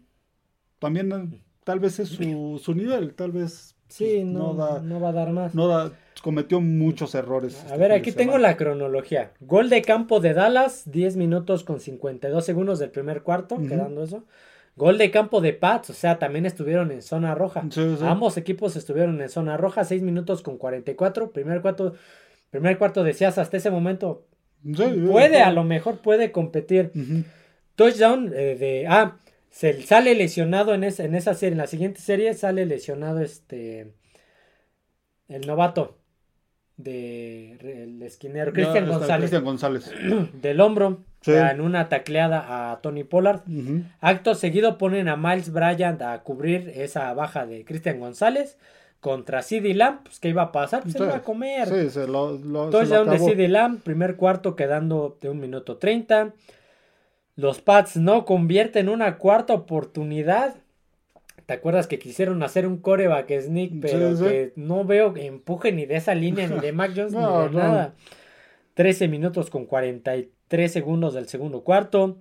[0.80, 5.32] también tal vez es su, su nivel, tal vez sí, no, no, va a dar
[5.32, 5.54] más.
[5.54, 5.92] No da,
[6.24, 7.60] cometió muchos errores.
[7.62, 9.32] A este ver, aquí tengo la cronología.
[9.42, 14.24] Gol de campo de Dallas, 10 minutos con 52 segundos del primer cuarto, quedando eso.
[14.76, 17.64] Gol de campo de Pats, o sea, también estuvieron en zona roja.
[18.02, 21.32] Ambos equipos estuvieron en zona roja, 6 minutos con 44.
[21.32, 21.94] Primer cuarto,
[22.50, 24.26] primer cuarto decías hasta ese momento.
[24.64, 26.92] puede, a lo mejor puede competir.
[27.76, 28.86] Touchdown eh, de.
[28.88, 29.18] Ah,
[29.50, 31.52] se sale lesionado en, en esa serie.
[31.52, 33.94] En la siguiente serie sale lesionado este.
[35.28, 35.98] El novato
[36.78, 39.92] de el esquinero Cristian González, González,
[40.42, 43.42] del hombro en una tacleada a Tony Pollard.
[44.00, 48.58] Acto seguido ponen a Miles Bryant a cubrir esa baja de Cristian González
[49.00, 51.68] contra CD Lamb, pues que iba a pasar, pues se iba a comer.
[51.68, 56.34] Sí, se lo, lo Entonces de CD Lamb, primer cuarto quedando de un minuto treinta.
[57.36, 60.56] Los Pats no convierten una cuarta oportunidad.
[61.48, 65.96] ¿Te acuerdas que quisieron hacer un coreback sneak, pero que no veo empuje ni de
[65.96, 67.96] esa línea, ni de Mac Jones, ni de nada?
[68.76, 70.28] 13 minutos con 43
[70.70, 72.18] segundos del segundo cuarto.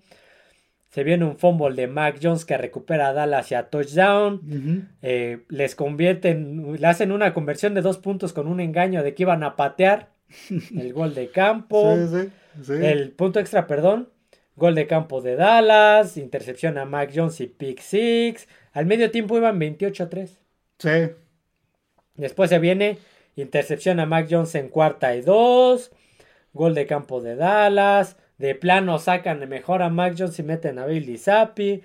[0.90, 4.88] Se viene un fumble de Mac Jones que recupera a Dallas hacia touchdown.
[5.02, 9.22] Eh, les convierten, le hacen una conversión de dos puntos con un engaño de que
[9.22, 10.10] iban a patear
[10.76, 11.96] el gol de campo.
[12.68, 14.08] el punto extra, perdón.
[14.56, 18.48] Gol de campo de Dallas, intercepción a Mac Jones y pick six.
[18.72, 20.38] Al medio tiempo iban 28 a 3.
[20.78, 20.90] Sí.
[22.16, 22.98] Después se viene
[23.36, 25.92] intercepción a Mac Jones en cuarta y dos.
[26.52, 28.16] Gol de campo de Dallas.
[28.38, 31.82] De plano sacan mejor a Mac Jones y meten a Billy Zappi.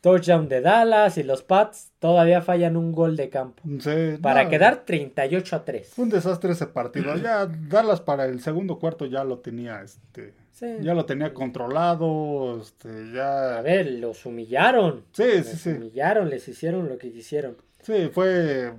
[0.00, 3.62] Touchdown de Dallas y los Pats todavía fallan un gol de campo.
[3.80, 5.88] Sí, para quedar 38 a 3.
[5.94, 7.16] Fue un desastre ese partido.
[7.16, 10.34] Ya Dallas para el segundo cuarto ya lo tenía este
[10.80, 13.58] ya lo tenía controlado, este, ya...
[13.58, 15.04] A ver, los humillaron.
[15.12, 15.70] Sí, les sí, sí.
[15.70, 17.56] humillaron, les hicieron lo que quisieron.
[17.82, 18.72] Sí, fue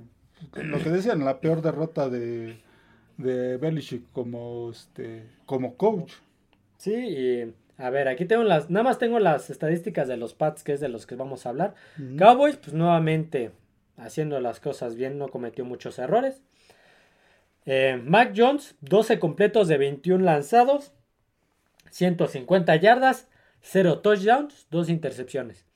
[0.55, 2.57] lo que decían, la peor derrota de,
[3.17, 6.13] de Belichick como, este, como coach.
[6.77, 10.63] Sí, y a ver, aquí tengo las, nada más tengo las estadísticas de los Pats,
[10.63, 11.75] que es de los que vamos a hablar.
[12.17, 13.51] Cowboys, pues nuevamente,
[13.97, 16.41] haciendo las cosas bien, no cometió muchos errores.
[17.65, 20.93] Eh, Mac Jones, 12 completos de 21 lanzados,
[21.91, 23.27] 150 yardas,
[23.61, 25.66] 0 touchdowns, 2 intercepciones.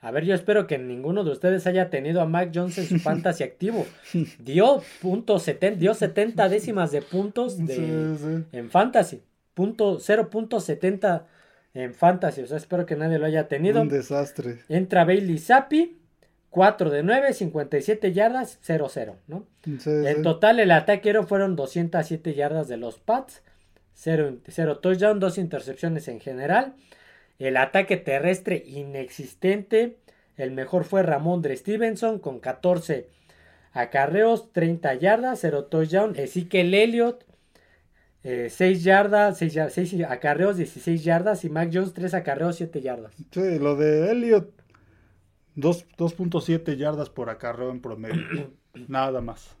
[0.00, 2.98] A ver, yo espero que ninguno de ustedes haya tenido a Mac Jones en su
[2.98, 3.84] fantasy activo.
[4.38, 9.22] Dio, punto 70, dio 70 décimas de puntos de, en fantasy.
[9.54, 11.24] Punto, 0.70
[11.74, 12.42] en fantasy.
[12.42, 13.82] O sea, espero que nadie lo haya tenido.
[13.82, 14.60] Un desastre.
[14.68, 15.96] Entra Bailey Zappi.
[16.50, 19.46] 4 de 9, 57 yardas, 0-0, ¿no?
[19.64, 23.42] en total el ataque fueron 207 yardas de los Pats,
[23.92, 24.38] 0,
[24.80, 26.74] touchdown, 2 intercepciones en general.
[27.38, 29.98] El ataque terrestre inexistente.
[30.36, 33.08] El mejor fue Ramondre Stevenson con 14
[33.72, 36.14] acarreos, 30 yardas, 0 touchdown.
[36.16, 37.24] Ezekiel Elliott
[38.22, 41.44] 6 eh, yardas, 6, 6 acarreos, 16 yardas.
[41.44, 43.14] Y Mac Jones, 3 acarreos, 7 yardas.
[43.30, 44.50] Sí, lo de Elliot,
[45.56, 48.52] 2.7 yardas por acarreo en promedio.
[48.88, 49.56] Nada más.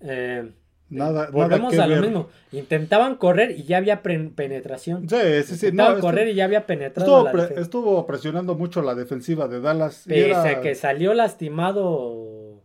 [0.00, 0.52] Eh,
[0.90, 2.28] Nada, Volvemos a lo mismo.
[2.50, 5.08] Intentaban correr y ya había penetración.
[5.08, 5.66] Sí, sí, sí.
[5.66, 7.26] Intentaban correr y ya había penetrado.
[7.26, 10.04] Estuvo, estuvo, presionando mucho la defensiva de Dallas.
[10.06, 12.62] Pese que salió lastimado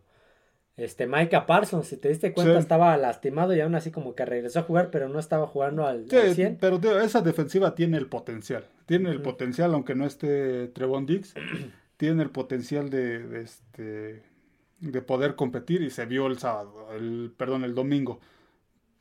[0.76, 1.86] este Micah Parsons.
[1.86, 5.08] Si te diste cuenta, estaba lastimado y aún así como que regresó a jugar, pero
[5.08, 6.58] no estaba jugando al, sí, 100.
[6.60, 8.64] Pero esa defensiva tiene el potencial.
[8.86, 11.34] Tiene el potencial, aunque no esté Trevon Diggs.
[11.98, 14.33] tiene el potencial de este
[14.80, 18.20] de poder competir y se vio el sábado, el, perdón, el domingo.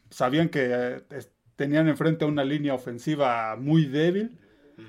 [0.10, 1.02] Sabían que eh,
[1.56, 4.38] tenían enfrente una línea ofensiva muy débil.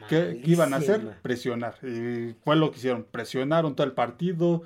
[0.08, 1.00] ¿Qué iban a hacer?
[1.22, 1.74] Presionar.
[1.82, 3.06] Y fue lo que hicieron.
[3.10, 4.62] Presionaron todo el partido.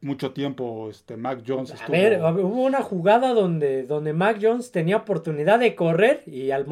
[0.00, 1.88] Mucho tiempo este, Mac Jones estuvo...
[1.88, 6.66] A ver, hubo una jugada donde, donde Mac Jones tenía oportunidad de correr y al,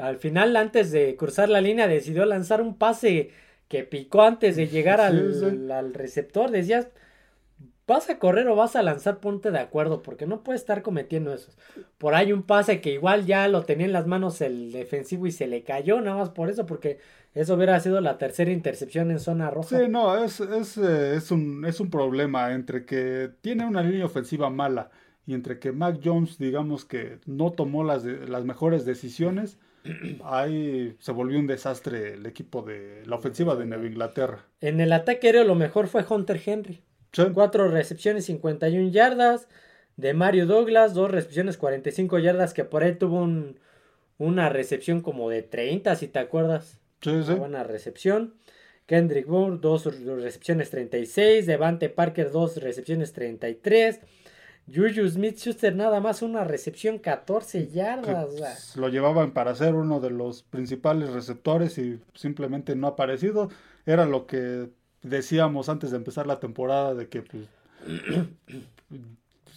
[0.00, 3.30] al, final, antes de cruzar la línea, decidió lanzar un pase
[3.68, 6.50] que picó antes de llegar al, al receptor.
[6.50, 6.88] Decías,
[7.86, 11.32] vas a correr o vas a lanzar, ponte de acuerdo, porque no puedes estar cometiendo
[11.32, 11.50] eso.
[11.98, 15.32] Por ahí un pase que igual ya lo tenía en las manos el defensivo y
[15.32, 16.98] se le cayó, nada más por eso, porque
[17.34, 19.78] eso hubiera sido la tercera intercepción en zona roja.
[19.78, 24.06] Sí, no, es, es, eh, es, un, es un problema entre que tiene una línea
[24.06, 24.90] ofensiva mala
[25.26, 29.58] y entre que Mac Jones, digamos que no tomó las, las mejores decisiones.
[30.24, 34.44] Ahí se volvió un desastre el equipo de la ofensiva de Nueva Inglaterra.
[34.60, 36.82] En el ataque aéreo lo mejor fue Hunter Henry.
[37.32, 39.48] Cuatro recepciones, 51 yardas.
[39.96, 43.28] De Mario Douglas, dos recepciones, 45 yardas, que por ahí tuvo
[44.18, 46.80] una recepción como de 30, si te acuerdas.
[47.00, 47.34] Sí, sí.
[47.34, 48.34] Buena recepción.
[48.86, 51.46] Kendrick Moore, dos recepciones 36.
[51.46, 54.00] Devante Parker, dos recepciones 33.
[54.66, 58.76] Juju Smith Schuster, nada más una recepción 14 yardas.
[58.76, 63.50] lo llevaban para ser uno de los principales receptores y simplemente no ha aparecido.
[63.84, 64.70] Era lo que
[65.04, 67.44] decíamos antes de empezar la temporada de que pues,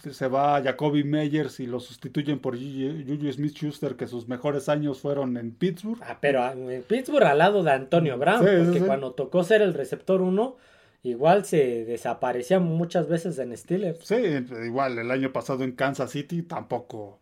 [0.14, 5.00] se va Jacoby Meyers y lo sustituyen por Juju Smith Schuster, que sus mejores años
[5.00, 5.98] fueron en Pittsburgh.
[6.02, 10.22] Ah, pero en Pittsburgh al lado de Antonio Brown, porque cuando tocó ser el receptor
[10.22, 10.56] 1,
[11.02, 14.06] igual se desaparecía muchas veces en Steelers.
[14.06, 14.16] Sí,
[14.64, 17.18] igual el año pasado en Kansas City tampoco,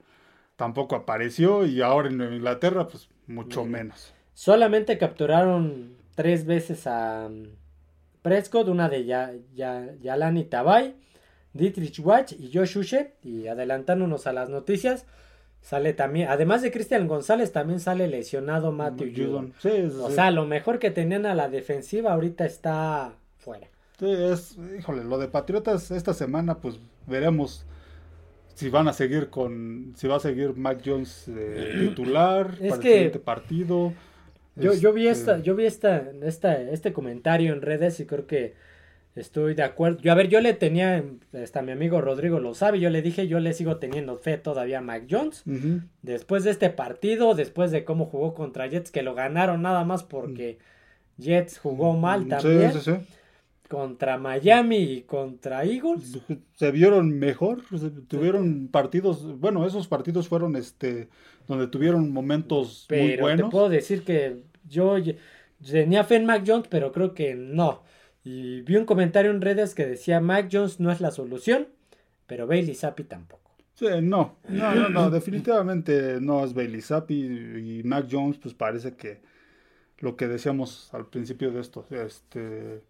[0.56, 4.12] tampoco apareció y ahora en Inglaterra, pues mucho menos.
[4.34, 7.30] Solamente capturaron tres veces a
[8.26, 10.96] Prescott, una de ya, ya, Yalani Tabay,
[11.52, 13.14] Dietrich Watch y Josh Uche.
[13.22, 15.06] Y adelantándonos a las noticias,
[15.60, 19.54] sale también, además de Cristian González, también sale lesionado Matthew Judon.
[20.00, 23.68] o sea, lo mejor que tenían a la defensiva ahorita está fuera.
[24.00, 27.64] Sí, es, híjole, lo de Patriotas esta semana, pues veremos
[28.56, 31.30] si van a seguir con, si va a seguir Mac Jones
[31.78, 33.92] titular para el siguiente partido.
[34.56, 38.26] Yo, yo vi esta, este yo vi esta, esta, este comentario en redes y creo
[38.26, 38.54] que
[39.14, 40.00] estoy de acuerdo.
[40.00, 43.28] Yo, a ver, yo le tenía, hasta mi amigo Rodrigo lo sabe, yo le dije,
[43.28, 45.44] yo le sigo teniendo fe todavía a Mac Jones.
[46.02, 50.02] Después de este partido, después de cómo jugó contra Jets, que lo ganaron nada más
[50.02, 50.58] porque
[51.18, 52.72] Jets jugó mal también.
[52.72, 53.06] Sí, sí, sí
[53.68, 56.18] contra Miami y contra Eagles.
[56.54, 57.62] Se vieron mejor,
[58.08, 61.08] tuvieron partidos, bueno, esos partidos fueron este
[61.46, 63.46] donde tuvieron momentos muy buenos.
[63.46, 64.96] Te puedo decir que yo
[65.70, 67.82] tenía fe en Mac Jones, pero creo que no.
[68.24, 71.68] Y vi un comentario en redes que decía Mac Jones no es la solución,
[72.26, 73.52] pero Bailey Zappi tampoco.
[73.74, 78.96] Sí, no, no, no, no, definitivamente no es Bailey Zappi y Mac Jones, pues parece
[78.96, 79.20] que
[79.98, 82.82] lo que decíamos al principio de esto, este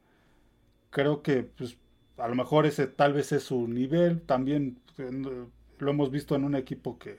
[0.97, 1.77] creo que pues,
[2.17, 4.23] a lo mejor ese tal vez es su nivel.
[4.23, 7.19] También lo hemos visto en un equipo que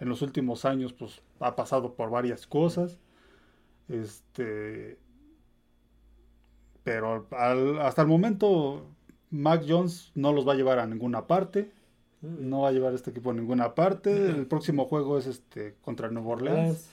[0.00, 2.98] en los últimos años pues, ha pasado por varias cosas.
[3.88, 4.98] Este,
[6.82, 8.88] pero hasta el momento
[9.30, 11.70] Mac Jones no los va a llevar a ninguna parte.
[12.22, 12.48] Mm.
[12.48, 14.30] No va a llevar este equipo a ninguna parte.
[14.30, 16.90] El próximo juego es este contra Nueva Orleans.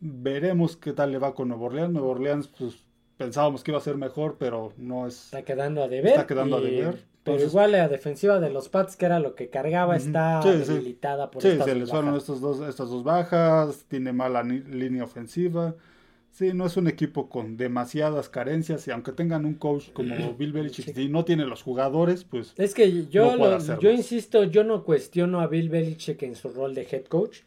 [0.00, 1.94] Veremos qué tal le va con Nueva Orleans.
[1.94, 2.85] Nueva Orleans, pues
[3.16, 5.24] pensábamos que iba a ser mejor, pero no es.
[5.26, 6.12] Está quedando a deber.
[6.12, 6.98] Está quedando a deber.
[7.24, 11.42] Pero igual la defensiva de los Pats, que era lo que cargaba, está debilitada por
[11.42, 15.74] Sí, se les fueron estos dos, estas dos bajas, tiene mala línea ofensiva.
[16.30, 20.52] Sí, no es un equipo con demasiadas carencias y aunque tengan un coach como Bill
[20.52, 25.40] Belichick y no tiene los jugadores, pues es que yo yo insisto, yo no cuestiono
[25.40, 27.38] a Bill Belichick en su rol de head coach.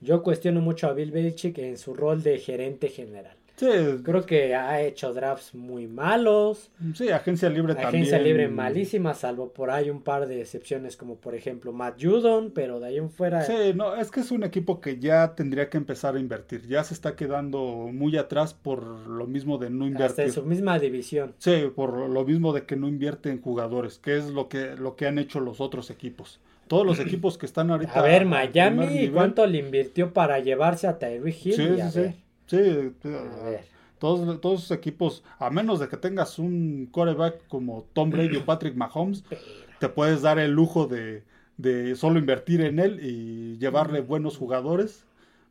[0.00, 3.35] Yo cuestiono mucho a Bill Belichick en su rol de gerente general.
[3.56, 6.70] Creo que ha hecho drafts muy malos.
[6.94, 8.02] Sí, agencia libre también.
[8.02, 12.50] Agencia libre malísima, salvo por ahí un par de excepciones como por ejemplo Matt Judon,
[12.54, 13.42] pero de ahí en fuera...
[13.42, 16.66] Sí, no, es que es un equipo que ya tendría que empezar a invertir.
[16.66, 20.10] Ya se está quedando muy atrás por lo mismo de no invertir.
[20.10, 21.34] Hasta en su misma división.
[21.38, 24.96] Sí, por lo mismo de que no invierte en jugadores, que es lo que, lo
[24.96, 28.00] que han hecho los otros equipos todos los equipos que están ahorita.
[28.00, 31.54] A ver, Miami, ¿cuánto le invirtió para llevarse a Tyreek Hill?
[31.54, 32.14] Sí, sí, sí.
[32.46, 32.92] Sí,
[33.98, 38.76] todos, todos equipos, a menos de que tengas un coreback como Tom Brady o Patrick
[38.76, 39.24] Mahomes,
[39.78, 41.24] te puedes dar el lujo de,
[41.56, 45.04] de solo invertir en él y llevarle buenos jugadores.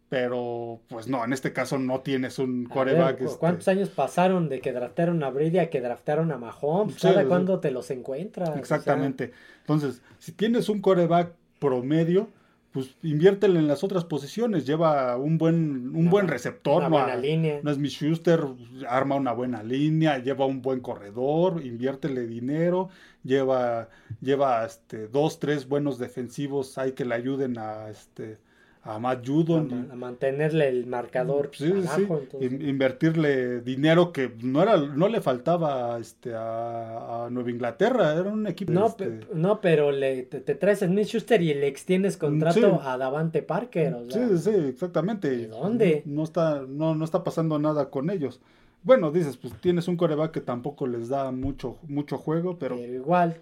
[0.08, 3.22] Pero, pues no, en este caso no tienes un coreback.
[3.22, 7.00] Este ¿Cuántos años pasaron de que draftaron a Brady a que draftaron a Mahomes?
[7.02, 8.56] ¿Cada cuándo te los encuentras?
[8.56, 9.32] Exactamente.
[9.62, 12.30] Entonces, si tienes un coreback promedio,
[12.76, 17.15] pues inviértele en las otras posiciones, lleva un buen, un buen receptor, una no, buena
[17.15, 17.61] línea.
[17.63, 18.41] no es mi Schuster,
[18.89, 22.89] arma una buena línea, lleva un buen corredor, inviértele dinero,
[23.23, 23.88] lleva,
[24.19, 28.39] lleva este, dos, tres buenos defensivos hay que le ayuden a este
[28.86, 29.90] a Judon.
[29.92, 32.46] A, mantenerle el marcador sí, abajo, sí.
[32.46, 38.72] invertirle dinero que no era no le faltaba este a, Nueva Inglaterra, era un equipo.
[38.72, 42.98] No, este no pero le, te, traes a Smith Schuster y le extiendes contrato a
[42.98, 43.96] Davante Parker.
[44.10, 45.30] sí, sí, exactamente.
[45.30, 46.04] ¿De dónde?
[46.06, 48.40] No, está, no, no está pasando nada con ellos.
[48.84, 52.76] Bueno, dices, pues tienes un coreback que tampoco les da mucho, mucho juego, pero...
[52.76, 53.42] Pero igual,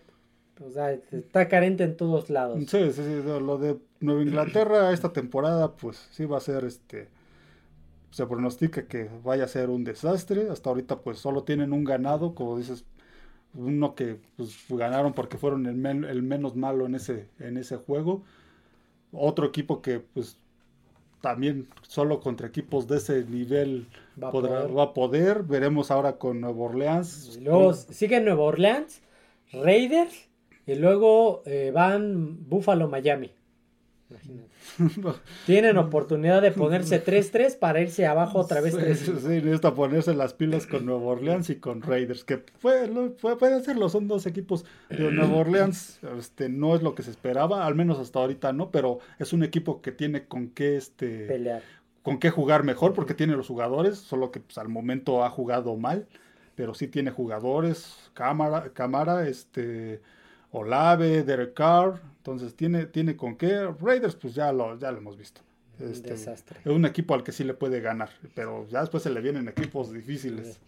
[0.61, 2.59] o sea, está carente en todos lados.
[2.67, 3.21] Sí, sí, sí.
[3.25, 7.09] Lo de Nueva Inglaterra esta temporada, pues sí va a ser este.
[8.11, 10.49] Se pronostica que vaya a ser un desastre.
[10.49, 12.85] Hasta ahorita, pues solo tienen un ganado, como dices,
[13.55, 18.23] uno que pues, ganaron porque fueron el, el menos malo en ese, en ese juego.
[19.11, 20.37] Otro equipo que, pues,
[21.21, 23.87] también solo contra equipos de ese nivel
[24.21, 25.41] va, podrá, va a poder.
[25.41, 27.39] Veremos ahora con Nueva Orleans.
[27.41, 29.01] luego sigue Nueva Orleans,
[29.51, 30.29] Raiders
[30.65, 33.31] y luego eh, van Buffalo, Miami.
[35.45, 40.13] Tienen oportunidad de ponerse 3-3 para irse abajo otra vez 3 Sí, sí, necesita ponerse
[40.13, 44.65] las pilas con Nueva Orleans y con Raiders, que puede, puede hacerlo, son dos equipos.
[44.89, 48.71] De Nueva Orleans este, no es lo que se esperaba, al menos hasta ahorita no,
[48.71, 51.61] pero es un equipo que tiene con qué este, pelear.
[52.03, 55.75] Con qué jugar mejor, porque tiene los jugadores, solo que pues, al momento ha jugado
[55.77, 56.07] mal,
[56.55, 60.01] pero sí tiene jugadores, cámara, cámara, este
[60.53, 63.67] Olave, Derek Carr, entonces tiene, tiene con qué.
[63.81, 65.41] Raiders, pues ya lo, ya lo hemos visto.
[65.79, 66.59] Este, Desastre.
[66.63, 69.47] Es un equipo al que sí le puede ganar, pero ya después se le vienen
[69.47, 70.59] equipos difíciles.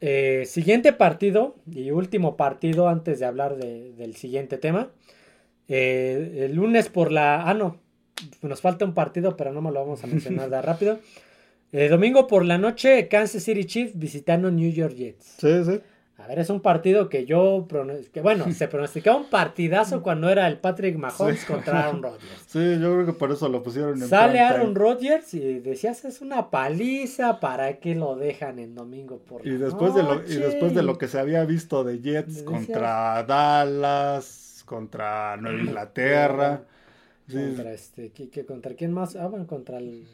[0.00, 4.90] Eh, siguiente partido y último partido antes de hablar del siguiente tema.
[5.68, 7.48] Eh, el lunes por la...
[7.48, 7.80] Ah, no.
[8.42, 11.00] Nos falta un partido, pero no me lo vamos a mencionar de rápido.
[11.72, 15.36] El domingo por la noche, Kansas City Chiefs visitando New York Jets.
[15.38, 15.80] Sí, sí.
[16.22, 17.66] A ver, es un partido que yo,
[18.12, 22.44] que bueno, se pronosticaba un partidazo cuando era el Patrick Mahomes contra Aaron Rodgers.
[22.46, 26.20] Sí, yo creo que por eso lo pusieron en Sale Aaron Rodgers y decías, es
[26.20, 30.74] una paliza, ¿para qué lo dejan en domingo por y después de lo Y después
[30.74, 36.62] de lo que se había visto de Jets contra Dallas, contra Nueva Inglaterra...
[37.30, 40.04] Contra este, que, contra quién más, ah, bueno, contra el,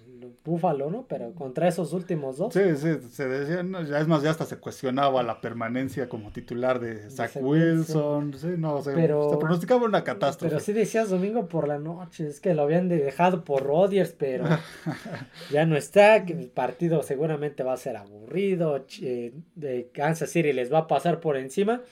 [0.44, 1.06] Búfalo, ¿no?
[1.08, 2.52] Pero contra esos últimos dos.
[2.52, 6.80] Sí, sí, se decía, ya es más, ya hasta se cuestionaba la permanencia como titular
[6.80, 10.50] de Zach Wilson, sí, no, se, se pronosticaba una catástrofe.
[10.50, 14.44] Pero sí decías domingo por la noche, es que lo habían dejado por Rodgers, pero
[15.50, 20.52] ya no está, que el partido seguramente va a ser aburrido, eh, de Kansas City
[20.52, 21.82] les va a pasar por encima.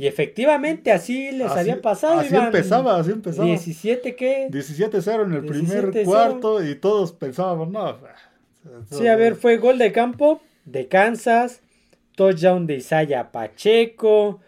[0.00, 2.20] Y efectivamente así les había pasado.
[2.20, 3.44] Así empezaba, así empezaba.
[3.44, 4.48] 17 qué?
[4.50, 7.98] 17-0 en el primer cuarto y todos pensábamos, no.
[8.90, 11.60] Sí, a ver, fue gol de campo de Kansas,
[12.16, 14.40] touchdown de Isaiah Pacheco,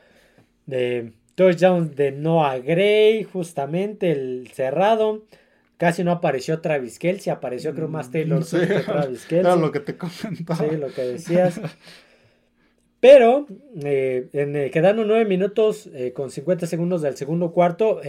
[0.65, 5.25] de touchdown de Noah Gray, justamente el cerrado.
[5.77, 9.41] Casi no apareció Travis Kelsey, apareció creo más Taylor Swift que Travis Kelsey.
[9.41, 10.67] Era lo que te comentaba.
[10.67, 11.61] Sí, lo que decías.
[13.03, 13.49] Pero
[13.83, 18.01] eh, en, eh, quedando 9 minutos eh, con 50 segundos del segundo cuarto,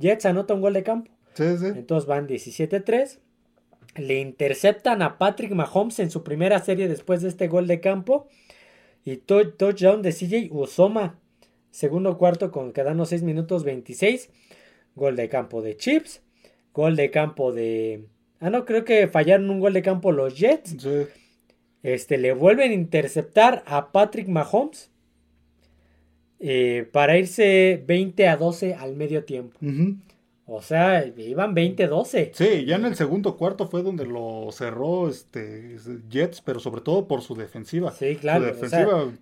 [0.00, 1.12] Jets anota un gol de campo.
[1.34, 1.66] Sí, sí.
[1.66, 3.20] Entonces van 17-3.
[3.94, 8.26] Le interceptan a Patrick Mahomes en su primera serie después de este gol de campo.
[9.04, 11.16] Y touchdown de CJ Usoma.
[11.70, 14.30] Segundo cuarto con quedando 6 minutos 26.
[14.96, 16.22] Gol de campo de Chips.
[16.72, 18.08] Gol de campo de...
[18.40, 20.74] Ah, no, creo que fallaron un gol de campo los Jets.
[20.76, 21.06] Sí.
[21.84, 24.90] Este, le vuelven a interceptar a Patrick Mahomes
[26.40, 29.58] eh, para irse 20 a 12 al medio tiempo.
[30.46, 32.30] O sea, iban 20-12.
[32.32, 35.76] Sí, ya en el segundo cuarto fue donde lo cerró este
[36.08, 37.92] Jets, pero sobre todo por su defensiva.
[37.92, 38.54] Sí, claro.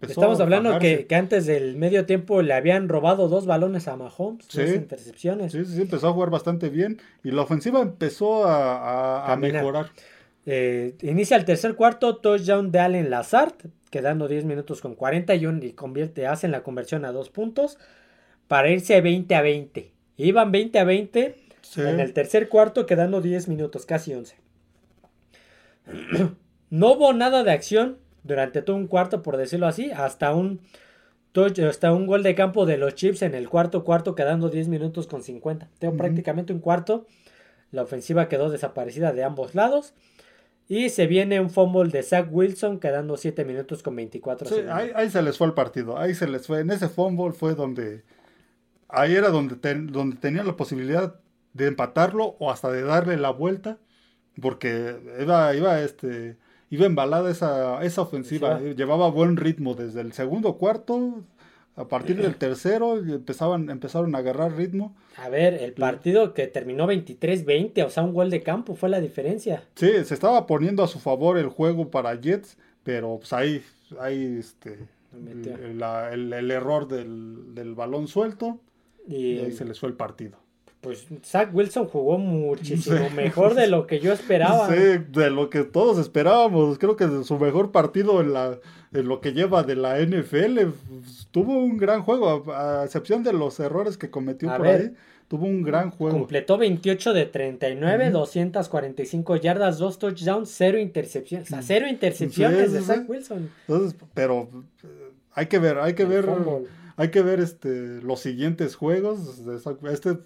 [0.01, 4.71] estamos hablando que, antes del medio tiempo le habían robado dos balones a Mahomes, dos
[4.73, 5.51] intercepciones.
[5.51, 9.91] Sí, sí, sí, empezó a jugar bastante bien y la ofensiva empezó a, mejorar.
[10.45, 13.55] Eh, inicia el tercer cuarto, touchdown de Allen Lazard,
[13.91, 17.79] quedando 10 minutos con 41 y convierte, hacen la conversión a dos puntos
[18.49, 19.93] para irse 20 a 20.
[20.17, 21.37] Iban 20 a 20
[21.77, 24.37] en el tercer cuarto, quedando 10 minutos, casi 11.
[26.71, 30.61] no hubo nada de acción durante todo un cuarto, por decirlo así, hasta un,
[31.69, 35.07] hasta un gol de campo de los Chips en el cuarto cuarto, quedando 10 minutos
[35.07, 35.69] con 50.
[35.79, 37.07] Tengo prácticamente un cuarto.
[37.71, 39.95] La ofensiva quedó desaparecida de ambos lados.
[40.73, 44.91] Y se viene un fumble de Zach Wilson quedando 7 minutos con 24 sí, ahí,
[44.95, 45.99] ahí, se les fue el partido.
[45.99, 46.61] Ahí se les fue.
[46.61, 48.05] En ese fumble fue donde
[48.89, 49.57] ahí era donde,
[49.91, 51.17] donde tenía la posibilidad
[51.53, 53.77] de empatarlo o hasta de darle la vuelta,
[54.41, 56.39] porque iba, iba, este,
[56.71, 61.23] iba embalada esa, esa ofensiva, llevaba buen ritmo desde el segundo cuarto,
[61.75, 64.95] a partir del tercero empezaban, empezaron a agarrar ritmo.
[65.17, 69.01] A ver, el partido que terminó 23-20, o sea, un gol de campo fue la
[69.01, 69.65] diferencia.
[69.75, 73.63] Sí, se estaba poniendo a su favor el juego para Jets, pero pues ahí,
[73.99, 75.83] ahí este, el,
[76.33, 78.61] el, error del, del balón suelto
[79.07, 80.39] y, ahí se les fue el partido.
[80.83, 84.69] Pues Zach Wilson jugó muchísimo mejor de lo que yo esperaba.
[84.69, 86.77] Sí, de lo que todos esperábamos.
[86.77, 88.59] Creo que su mejor partido en, la,
[88.93, 90.59] en lo que lleva de la NFL
[91.31, 94.93] tuvo un gran juego, a, excepción de los errores que cometió por ahí.
[95.29, 96.19] Tuvo un gran juego.
[96.19, 101.47] Completó 28 de 39, 245 yardas, 2 touchdowns, 0 intercepciones.
[101.47, 103.51] O sea, 0 intercepciones de Zach Wilson.
[103.69, 104.51] Entonces, pero
[104.83, 106.29] eh, hay que ver, hay que ver.
[106.97, 109.41] Hay que ver este, los siguientes juegos.
[109.91, 110.19] Este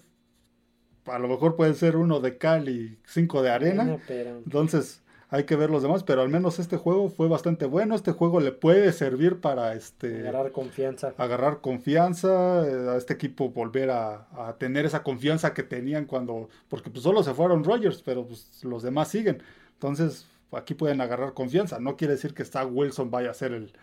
[1.11, 3.97] a lo mejor puede ser uno de cal y cinco de arena.
[4.45, 7.95] Entonces hay que ver los demás, pero al menos este juego fue bastante bueno.
[7.95, 11.13] Este juego le puede servir para este agarrar confianza.
[11.17, 14.27] Agarrar confianza, eh, a este equipo volver a,
[14.57, 18.83] tener esa confianza que tenían cuando, porque pues solo se fueron Rogers, pero pues los
[18.83, 19.43] demás siguen.
[19.73, 21.79] Entonces aquí pueden agarrar confianza.
[21.79, 23.73] No quiere decir que Zach Wilson vaya a ser el,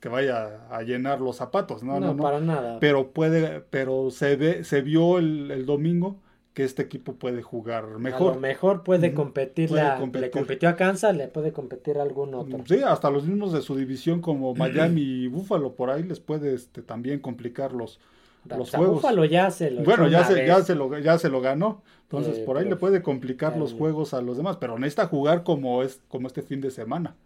[0.00, 2.78] que vaya a llenar los zapatos, no, no, no, para nada.
[2.78, 6.20] Pero puede, pero se ve, se vio el, domingo
[6.54, 8.32] que este equipo puede jugar mejor.
[8.32, 12.60] A lo mejor puede competir, le compitió a Kansas, le puede competir a algún otro.
[12.66, 16.54] Sí, hasta los mismos de su división como Miami y Buffalo, por ahí les puede
[16.54, 18.00] este, también complicar los,
[18.44, 18.96] los juegos.
[18.96, 21.82] Buffalo ya se lo Bueno, ya se, ya se, lo, ya se lo ganó.
[22.02, 25.82] Entonces, por ahí le puede complicar los juegos a los demás, pero necesita jugar como
[25.82, 27.16] es como este fin de semana.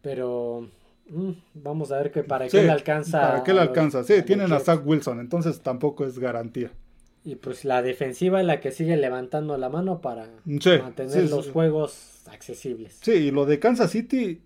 [0.00, 0.68] Pero
[1.08, 3.20] Mm, vamos a ver que para qué le alcanza.
[3.20, 4.04] Para qué le alcanza.
[4.04, 6.70] Sí, tienen a Zach Wilson, entonces tampoco es garantía.
[7.24, 12.22] Y pues la defensiva es la que sigue levantando la mano para mantener los juegos
[12.30, 12.98] accesibles.
[13.00, 14.42] Sí, y lo de Kansas City,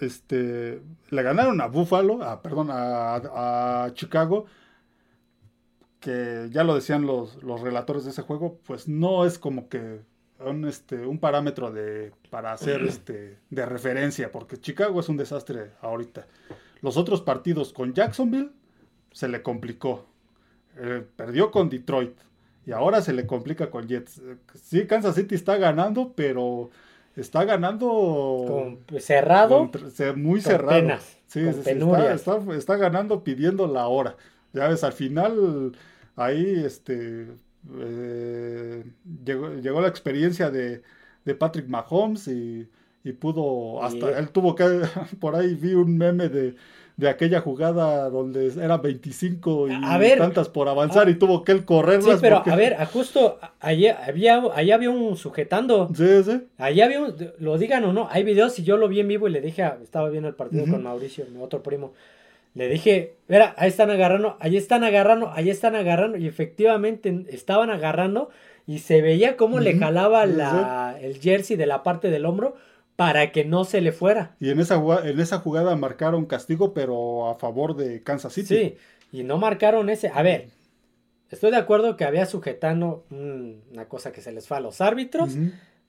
[0.00, 4.46] este, le ganaron a Buffalo, a, perdón, a, a Chicago,
[6.00, 10.00] que ya lo decían los, los relatores de ese juego, pues no es como que
[10.44, 15.72] un, este, un parámetro de, para hacer este, de referencia, porque Chicago es un desastre
[15.80, 16.26] ahorita.
[16.80, 18.50] Los otros partidos con Jacksonville
[19.12, 20.06] se le complicó.
[20.80, 22.16] Eh, perdió con Detroit
[22.64, 24.20] y ahora se le complica con Jets.
[24.54, 26.70] Sí, Kansas City está ganando, pero
[27.16, 29.70] está ganando cerrado,
[30.16, 30.98] muy cerrado.
[31.26, 34.16] sí, está, está, ganando pidiendo la hora.
[34.52, 35.72] Ya ves, al final
[36.16, 37.26] ahí este
[37.78, 38.84] eh,
[39.24, 40.82] llegó, llegó, la experiencia de,
[41.38, 42.68] Patrick Mahomes y,
[43.18, 44.64] pudo, hasta él tuvo que,
[45.20, 46.54] por ahí vi un meme de,
[46.98, 52.16] de aquella jugada donde era 25 y tantas por avanzar y tuvo que él correrlas.
[52.16, 55.88] Sí, pero a ver, justo allá había, allá había un sujetando.
[55.94, 56.42] Sí, sí.
[56.58, 59.28] Allá había un, lo digan o no, hay videos y yo lo vi en vivo
[59.28, 61.92] y le dije, estaba viendo el partido con Mauricio, mi otro primo.
[62.54, 66.18] Le dije, mira, ahí están agarrando, ahí están agarrando, ahí están agarrando.
[66.18, 68.30] Y efectivamente estaban agarrando
[68.66, 72.56] y se veía cómo le jalaba la, el jersey de la parte del hombro
[72.98, 74.34] para que no se le fuera.
[74.40, 74.74] Y en esa,
[75.04, 78.56] en esa jugada marcaron castigo, pero a favor de Kansas City.
[78.56, 78.76] Sí,
[79.12, 80.10] y no marcaron ese.
[80.12, 80.48] A ver,
[81.30, 85.36] estoy de acuerdo que había sujetando una cosa que se les fue a los árbitros.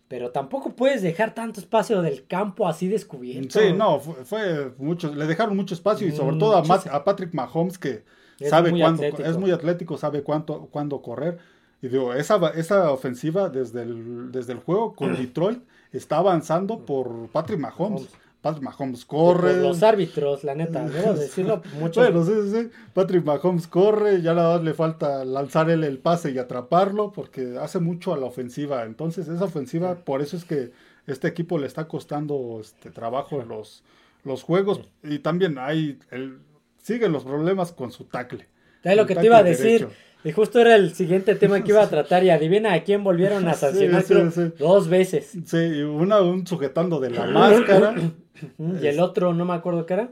[0.08, 3.60] Pero tampoco puedes dejar tanto espacio del campo así descubierto.
[3.60, 6.60] Sí, no, fue, mucho, le dejaron mucho espacio y sobre todo a,
[6.92, 8.04] a, Patrick Mahomes que
[8.48, 11.40] sabe cuándo, es muy atlético, sabe cuánto, cuándo correr.
[11.82, 15.62] Y digo, esa, esa ofensiva desde el, desde el juego con Detroit
[15.92, 18.10] está avanzando por Patrick Mahomes.
[18.42, 19.62] Patrick Mahomes corre.
[19.62, 22.00] los árbitros, la neta, debo decirlo mucho.
[22.02, 26.32] bueno, sí, sí, Patrick Mahomes corre, ya nada más le falta lanzar él el pase
[26.32, 28.84] y atraparlo, porque hace mucho a la ofensiva.
[28.84, 30.72] Entonces, esa ofensiva, por eso es que
[31.06, 33.84] este equipo le está costando este trabajo los,
[34.24, 34.82] los juegos.
[35.04, 36.40] Y también hay el,
[36.78, 38.48] siguen los problemas con su tackle.
[38.84, 39.90] Es lo que te iba a decir.
[40.24, 43.48] Y justo era el siguiente tema que iba a tratar y adivina a quién volvieron
[43.48, 44.04] a sancionar
[44.58, 45.32] dos veces.
[45.46, 47.96] Sí, una un sujetando de la máscara.
[48.82, 50.12] y el otro, no me acuerdo qué era.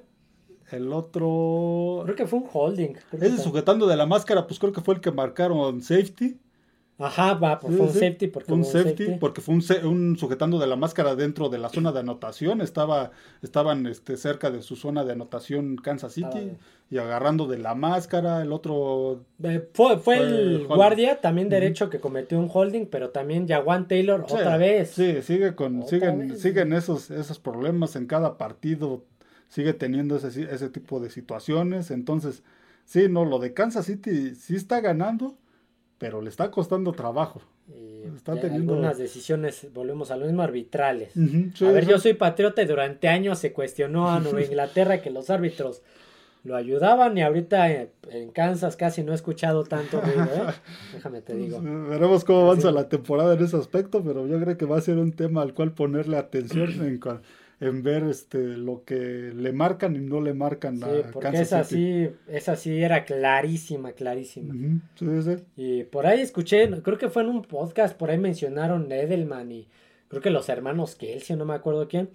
[0.72, 2.02] El otro...
[2.04, 2.96] Creo que fue un holding.
[3.14, 6.38] Ese sujetando de la máscara, pues creo que fue el que marcaron safety.
[7.00, 10.76] Ajá, va, pues fue un safety porque un safety, porque fue un, sujetando de la
[10.76, 13.12] máscara dentro de la zona de anotación, estaba
[13.44, 16.54] estaban este cerca de su zona de anotación Kansas City
[16.90, 22.40] y agarrando de la máscara, el otro eh, fue, el guardia también derecho que cometió
[22.40, 24.90] un holding, pero también Jawan Taylor otra vez.
[24.90, 29.04] Sí, sigue con siguen siguen esos esos problemas en cada partido,
[29.50, 32.42] sigue teniendo ese ese tipo de situaciones, entonces
[32.86, 35.36] sí, no, lo de Kansas City sí está ganando
[35.98, 37.42] pero le está costando trabajo.
[38.16, 41.14] está teniendo algunas decisiones, volvemos a lo mismo, arbitrales.
[41.16, 45.30] a ver, yo soy patriota y durante años se cuestionó a Nueva Inglaterra que los
[45.30, 45.82] árbitros
[46.44, 50.04] lo ayudaban y ahorita en, Kansas casi no he escuchado tanto ¿eh?
[50.94, 51.60] Déjame te digo.
[51.62, 54.98] Veremos cómo avanza la temporada en ese aspecto, pero yo creo que va a ser
[54.98, 57.00] un tema al cual ponerle atención en
[57.60, 62.10] en ver este lo que le marcan y no le marcan sí, porque esa sí,
[62.28, 64.54] esa sí era clarísima, clarísima.
[65.56, 69.68] Y por ahí escuché, creo que fue en un podcast, por ahí mencionaron Edelman y
[70.08, 72.10] creo que los hermanos Kelsey, no me acuerdo quién,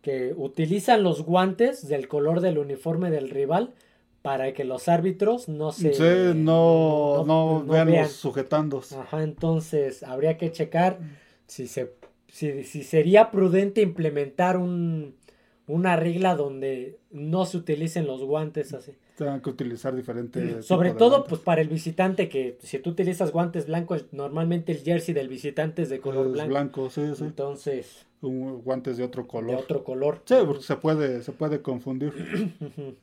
[0.00, 3.74] que utilizan los guantes del color del uniforme del rival
[4.22, 8.92] para que los árbitros no se no, no, vean, los sujetandos.
[8.92, 10.98] Ajá, entonces habría que checar
[11.46, 11.86] si se
[12.28, 15.14] si, sería prudente implementar un,
[15.66, 18.92] una regla donde no se utilicen los guantes así.
[19.16, 20.64] Tengan que utilizar diferentes.
[20.64, 25.12] Sobre todo, pues para el visitante, que si tú utilizas guantes blancos, normalmente el jersey
[25.12, 26.50] del visitante es de color blanco.
[26.50, 26.90] blanco.
[26.90, 27.24] sí, sí.
[27.24, 28.06] Entonces.
[28.20, 29.56] Un, guantes de otro color.
[29.56, 30.22] De otro color.
[30.24, 32.12] Sí, se puede, se puede confundir.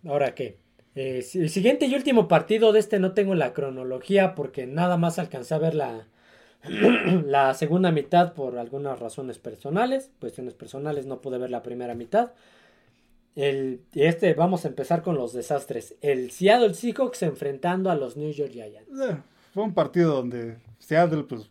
[0.05, 0.57] Ahora qué.
[0.95, 5.19] Eh, el siguiente y último partido de este no tengo la cronología porque nada más
[5.19, 6.07] alcancé a ver la,
[7.25, 12.31] la segunda mitad por algunas razones personales, cuestiones personales, no pude ver la primera mitad.
[13.35, 15.95] El, este, vamos a empezar con los desastres.
[16.01, 18.89] El Seattle Seahawks enfrentando a los New York Giants.
[19.01, 19.17] Eh,
[19.53, 21.49] fue un partido donde Seattle, pues,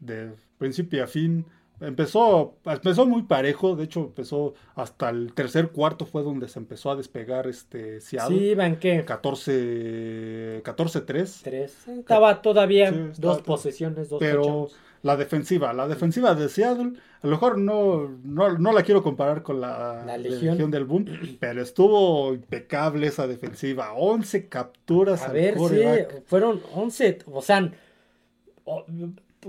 [0.00, 1.44] de principio a fin,
[1.78, 6.90] Empezó, empezó muy parejo, de hecho empezó hasta el tercer cuarto fue donde se empezó
[6.90, 8.38] a despegar este Seattle.
[8.38, 9.04] Sí, ¿iban qué?
[9.04, 11.98] 14 14-3.
[11.98, 14.68] Estaba todavía dos posesiones, dos Pero
[15.02, 19.60] la defensiva, la defensiva de Seattle, a lo mejor no, no, la quiero comparar con
[19.60, 20.70] la, legión.
[20.70, 21.06] del Boom,
[21.40, 23.92] pero estuvo impecable esa defensiva.
[23.92, 27.70] 11 capturas a ver, sí, fueron 11, o sea,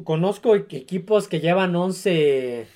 [0.04, 2.68] conozco equipos que llevan 11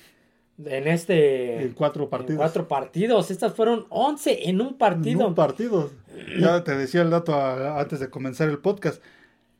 [0.64, 1.62] en este...
[1.62, 2.38] En cuatro partidos.
[2.38, 3.30] cuatro partidos.
[3.30, 5.20] Estas fueron 11 en un partido.
[5.20, 5.90] En un partido.
[6.38, 9.02] Ya te decía el dato antes de comenzar el podcast.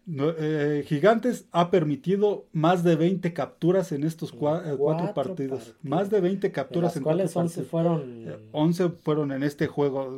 [0.08, 5.76] Eh, Gigantes ha permitido más de 20 capturas en estos eh, cuatro, partidos.
[5.82, 8.26] Más de 20 capturas en cuáles 11 fueron?
[8.50, 10.10] 11 fueron en este juego.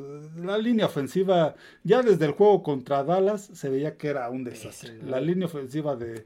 [0.43, 4.97] La línea ofensiva, ya desde el juego contra Dallas, se veía que era un desastre.
[5.03, 6.25] La línea ofensiva de,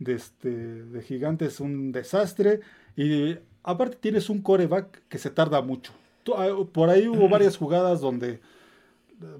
[0.00, 2.60] de, este, de Gigantes un desastre.
[2.96, 5.92] Y aparte tienes un coreback que se tarda mucho.
[6.36, 8.40] Ah, por ahí hubo varias jugadas donde eh,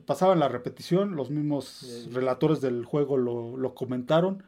[0.06, 4.42] pasaban la repetición, los mismos relatores del juego lo, comentaron,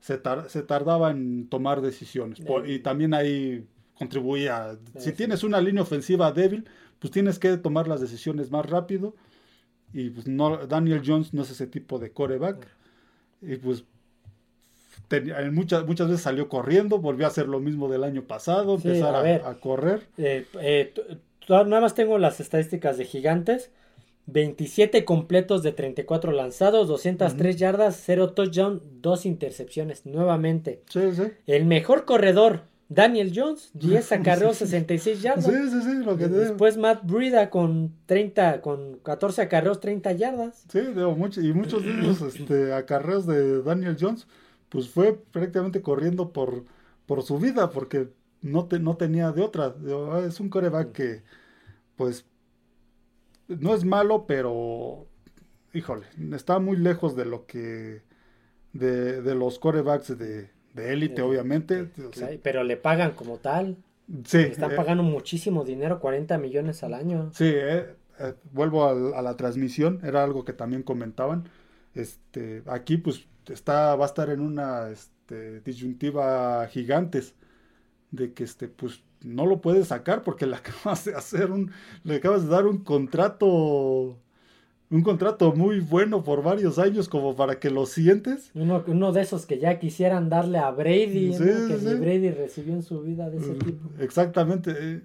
[0.00, 2.40] se, se, tardaba en tomar decisiones.
[2.66, 3.66] y también ahí
[3.98, 6.68] contribuía, si tienes una línea ofensiva débil,
[7.00, 9.14] pues tienes que tomar las decisiones más rápido.
[9.92, 12.68] Y pues no, Daniel Jones no es ese tipo de coreback.
[13.40, 13.84] Y pues
[15.52, 19.54] muchas, muchas veces salió corriendo, volvió a hacer lo mismo del año pasado, empezar a,
[19.54, 20.02] correr.
[20.18, 20.92] Eh, eh,
[21.48, 23.70] nada más tengo las estadísticas de gigantes.
[24.30, 30.82] 27 completos de 34 lanzados, 203 yardas, 0 touchdown, 2 intercepciones nuevamente.
[31.46, 35.46] El mejor corredor, Daniel Jones, 10 acarreos, 66 yardas.
[36.30, 40.64] Después Matt Brida con 30, con 14 acarreos, 30 yardas.
[40.70, 44.26] Sí, y muchos de los este, acarreos de Daniel Jones
[44.68, 46.64] pues fue prácticamente corriendo por,
[47.06, 48.08] por su vida, porque
[48.42, 49.74] no, te, no tenía de otra.
[50.12, 51.22] Ah, es un coreback que,
[51.96, 52.26] pues,
[53.48, 55.06] no es malo, pero,
[55.72, 58.02] híjole, está muy lejos de lo que,
[58.72, 61.88] de, de los corebacks de, de élite, obviamente.
[62.42, 63.76] pero le pagan como tal.
[64.24, 64.38] Sí.
[64.38, 67.30] Están eh, pagando muchísimo dinero, 40 millones al año.
[67.34, 71.48] Sí, eh, eh, vuelvo a, la transmisión, era algo que también comentaban.
[71.94, 77.34] Este, aquí pues está, va a estar en una este, disyuntiva gigantes
[78.10, 81.70] de que este, pues no lo puedes sacar porque le acabas de hacer un,
[82.04, 84.18] le acabas de dar un contrato
[84.90, 88.50] un contrato muy bueno por varios años como para que lo sientes.
[88.54, 93.02] Uno, uno de esos que ya quisieran darle a Brady, que Brady recibió en su
[93.02, 93.90] vida de ese tipo.
[93.98, 95.02] Exactamente.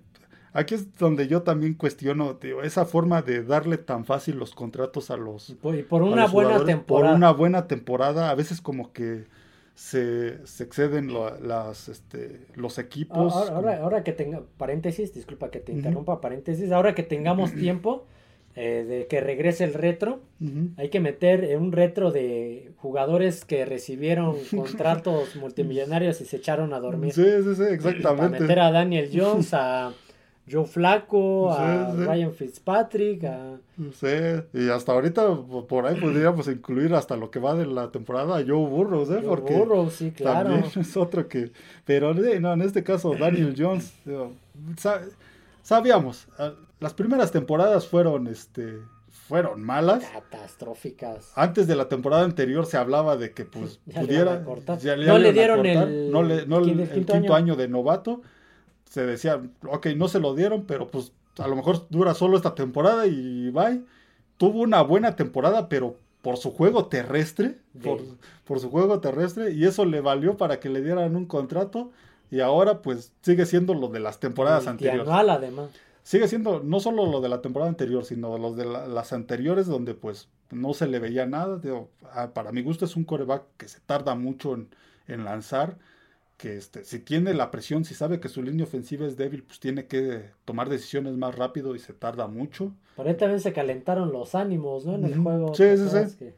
[0.53, 5.17] Aquí es donde yo también cuestiono esa forma de darle tan fácil los contratos a
[5.17, 5.49] los...
[5.49, 6.83] Y por, una buena temporada.
[6.85, 9.25] Por una buena temporada, a veces como que
[9.73, 13.33] se, exceden las, este, los equipos.
[13.33, 18.05] Ahora, ahora, que tenga, paréntesis, disculpa que te interrumpa, paréntesis, ahora que tengamos tiempo
[18.55, 20.21] eh, de que regrese el retro.
[20.77, 26.79] Hay que meter un retro de jugadores que recibieron contratos multimillonarios y se echaron a
[26.79, 27.13] dormir.
[27.13, 28.41] Sí, sí, sí, exactamente.
[28.41, 29.93] meter a Daniel Jones, a
[30.49, 33.57] Joe Flaco, a Ryan Fitzpatrick, a...
[33.93, 34.07] Sí,
[34.53, 35.35] y hasta ahorita
[35.67, 39.21] por ahí podríamos incluir hasta lo que va de la temporada a Joe Burrows, ¿eh?
[39.25, 40.49] Joe Burrows, sí, claro.
[40.49, 41.51] También es otro que...
[41.85, 43.93] Pero no, en este caso Daniel Jones,
[45.61, 46.27] sabíamos,
[46.79, 48.79] las primeras temporadas fueron, este,
[49.27, 50.03] fueron malas.
[50.03, 51.31] Catastróficas.
[51.35, 54.41] Antes de la temporada anterior se hablaba de que pues pudiera.
[54.41, 57.55] no le dieron el, no le, no el, quinto, año.
[57.55, 58.21] de novato.
[58.89, 62.55] Se decía, ok, no se lo dieron, pero pues a lo mejor dura solo esta
[62.55, 63.81] temporada y bye.
[64.37, 68.01] Tuvo una buena temporada, pero por su juego terrestre, por,
[68.45, 71.91] por, su juego terrestre, y eso le valió para que le dieran un contrato,
[72.31, 75.07] y ahora pues sigue siendo lo de las temporadas anteriores.
[75.07, 75.69] además
[76.03, 79.93] sigue siendo no solo lo de la temporada anterior, sino los de las anteriores donde
[79.93, 81.59] pues no se le veía nada.
[82.33, 84.53] para mi gusto es un coreback que se tarda mucho
[85.07, 85.77] en, lanzar,
[86.43, 89.61] que este, si tiene la presión, si sabe que su línea ofensiva es débil, pues
[89.61, 92.73] tiene que tomar decisiones más rápido y se tarda mucho.
[92.97, 94.95] Por ahí también se calentaron los ánimos, ¿no?
[94.95, 95.55] En el juego.
[95.55, 95.87] Sí, sí,
[96.19, 96.33] sí.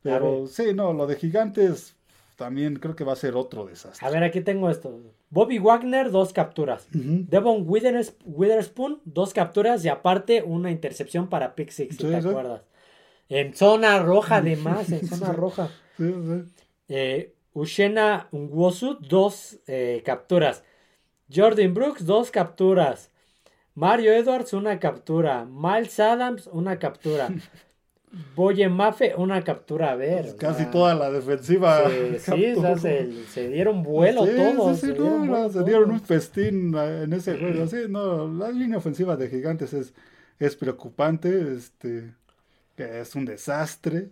[0.00, 1.96] Pero sí, no, lo de gigantes
[2.36, 4.06] también creo que va a ser otro desastre.
[4.06, 4.96] A ver, aquí tengo esto.
[5.30, 6.86] Bobby Wagner, dos capturas.
[6.92, 12.62] Devon Witherspoon, dos capturas y aparte una intercepción para Pick Six, si te acuerdas.
[13.28, 15.68] En zona roja, además, en zona roja.
[16.86, 20.62] Eh, Ushena Nwosu, dos eh, capturas.
[21.34, 23.10] Jordan Brooks, dos capturas.
[23.74, 25.46] Mario Edwards, una captura.
[25.46, 27.30] Miles Adams, una captura.
[28.36, 30.22] Boye Mafe, una captura a ver.
[30.22, 31.88] Pues casi toda la defensiva.
[32.18, 32.54] sí,
[33.26, 34.78] se, dieron vuelo todos.
[34.78, 34.92] se,
[35.64, 37.66] dieron, un festín en ese juego.
[37.68, 39.94] Sí, no, la línea ofensiva de Gigantes es,
[40.38, 41.54] es preocupante.
[41.54, 42.12] Este,
[42.76, 44.10] es un desastre.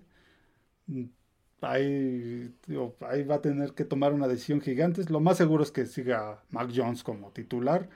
[1.60, 2.52] Ahí,
[3.08, 5.08] ahí va a tener que tomar una decisión Gigantes.
[5.10, 7.88] Lo más seguro es que siga Mac Jones como titular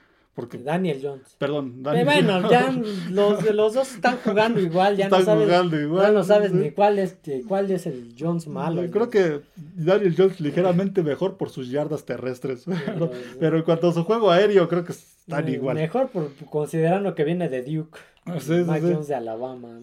[0.63, 1.35] Daniel Jones.
[1.37, 2.71] Perdón, Daniel bueno, ya
[3.09, 7.17] los, los dos están jugando igual, ya no sabes, ya no sabes ni cuál es,
[7.47, 8.89] cuál es el Jones malo.
[8.89, 12.65] creo que Daniel Jones ligeramente mejor por sus yardas terrestres,
[13.39, 15.75] pero, en cuanto a su juego aéreo creo que están igual.
[15.75, 19.79] Mejor por, considerando que viene de Duke, ah, Jones de Alabama.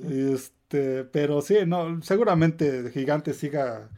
[0.69, 3.89] Este, pero sí, no, seguramente Gigante siga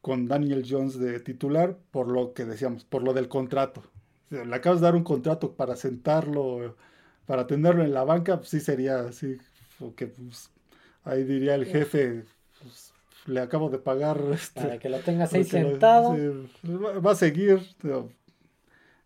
[0.00, 3.82] con Daniel Jones de titular por lo que decíamos, por lo del contrato
[4.32, 6.76] le acabas de dar un contrato para sentarlo,
[7.26, 9.38] para tenerlo en la banca, pues sí sería así,
[9.96, 10.50] que pues,
[11.04, 12.24] ahí diría el jefe,
[12.60, 12.92] pues,
[13.26, 14.20] le acabo de pagar.
[14.32, 16.16] Este, para que lo tengas ahí sentado.
[16.64, 17.60] va a seguir.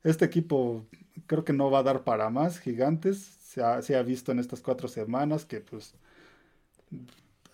[0.04, 0.86] Este equipo
[1.26, 3.18] creo que no va a dar para más, gigantes.
[3.18, 5.94] Se ha, se ha visto en estas cuatro semanas que pues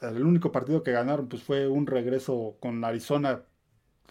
[0.00, 3.42] el único partido que ganaron pues fue un regreso con Arizona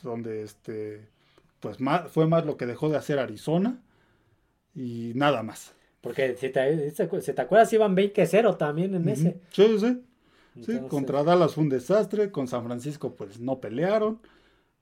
[0.04, 1.10] donde este
[1.60, 3.80] pues más, fue más lo que dejó de hacer Arizona
[4.74, 5.74] y nada más.
[6.02, 9.40] Porque si te, si te acuerdas iban 20-0 también en ese.
[9.52, 10.02] Sí, sí.
[10.66, 14.20] sí, contra Dallas fue un desastre, con San Francisco pues no pelearon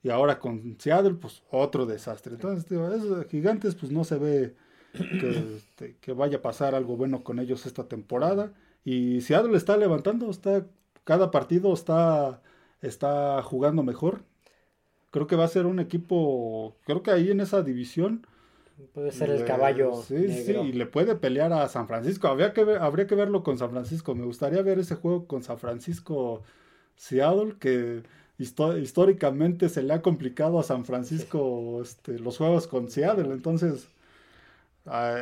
[0.02, 2.36] y ahora con Seattle pues otro desastre.
[2.36, 4.56] Entonces, tío, esos gigantes pues no se ve
[4.94, 9.78] que, este, que, vaya a pasar algo bueno con ellos esta temporada y Seattle está
[9.78, 10.66] levantando, está
[11.04, 12.42] cada partido está
[12.82, 14.24] está jugando mejor
[15.12, 18.26] creo que va a ser un equipo, creo que ahí en esa división.
[18.94, 20.02] Puede ser el caballo.
[20.04, 22.28] Sí, sí, y le puede pelear a San Francisco.
[22.28, 24.16] Habría que, habría que verlo con San Francisco.
[24.16, 26.44] Me gustaría ver ese juego con San Francisco
[26.96, 28.04] Seattle, que
[28.38, 33.34] históricamente se le ha complicado a San Francisco este, los juegos con Seattle.
[33.34, 33.90] Entonces,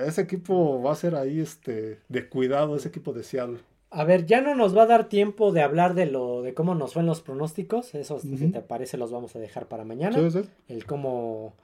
[0.05, 3.59] ese equipo va a ser ahí este, de cuidado, ese equipo de Seattle.
[3.89, 6.75] A ver, ya no nos va a dar tiempo de hablar de lo de cómo
[6.75, 7.95] nos fue en los pronósticos.
[7.95, 10.17] Eso, si te parece, los vamos a dejar para mañana.
[10.67, 11.55] El cómo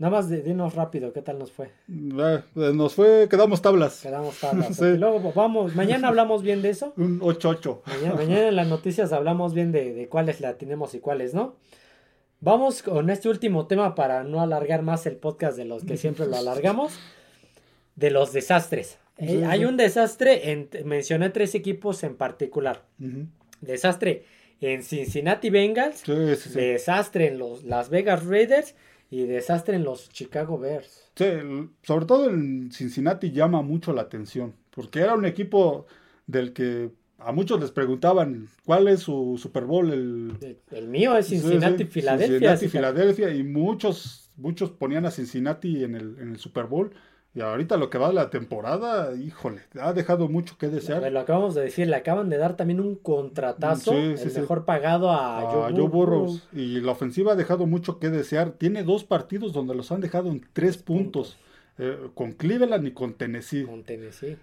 [0.00, 1.72] Nada más dinos rápido, ¿qué tal nos fue?
[1.86, 4.00] Eh, nos fue, quedamos tablas.
[4.00, 4.80] Quedamos tablas.
[4.98, 6.94] Luego vamos, mañana hablamos bien de eso.
[6.96, 7.80] Un 8-8.
[8.16, 11.56] Mañana, en las noticias hablamos bien de, de cuáles la tenemos y cuáles no.
[12.40, 16.26] Vamos con este último tema para no alargar más el podcast de los que siempre
[16.26, 16.98] lo alargamos.
[17.96, 18.98] De los desastres.
[19.18, 22.86] Eh, hay un desastre, en, mencioné tres equipos en particular.
[23.60, 24.24] Desastre
[24.60, 26.04] en Cincinnati Bengals,
[26.54, 28.74] desastre en los Las Vegas Raiders
[29.10, 31.10] y desastre en los Chicago Bears.
[31.14, 31.26] Sí,
[31.82, 35.86] sobre todo en Cincinnati llama mucho la atención, porque era un equipo
[36.26, 39.92] del que a muchos les preguntaban cuál es su Super Bowl.
[39.92, 42.28] El, el, mío es Cincinnati, Filadelfia.
[42.28, 46.92] Cincinnati, Filadelfia, y muchos, muchos ponían a Cincinnati en el, en el Super Bowl.
[47.32, 51.10] Y ahorita lo que va de la temporada, híjole, ha dejado mucho que desear.
[51.12, 55.70] lo acabamos de decir, le acaban de dar también un contratazo, el mejor pagado a,
[55.72, 56.48] Joe, Burrows.
[56.52, 58.50] Y la ofensiva ha dejado mucho que desear.
[58.52, 61.36] Tiene dos partidos donde los han dejado en tres puntos.
[61.82, 63.64] Eh, con Cleveland y con Tennessee.
[63.64, 64.36] Con Tennessee.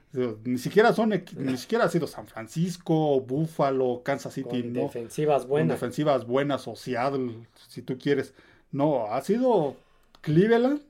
[0.46, 4.64] Ni siquiera son, ni siquiera ha sido San Francisco, Buffalo, Kansas City.
[4.64, 5.68] Con defensivas buenas.
[5.68, 7.36] Con defensivas buenas o Seattle,
[7.68, 8.34] si tú quieres.
[8.72, 9.76] No, ha sido
[10.22, 10.82] Cleveland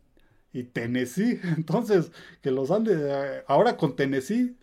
[0.58, 1.39] y Tennessee.
[1.58, 4.58] Entonces, que los han de, ahora con Tennessee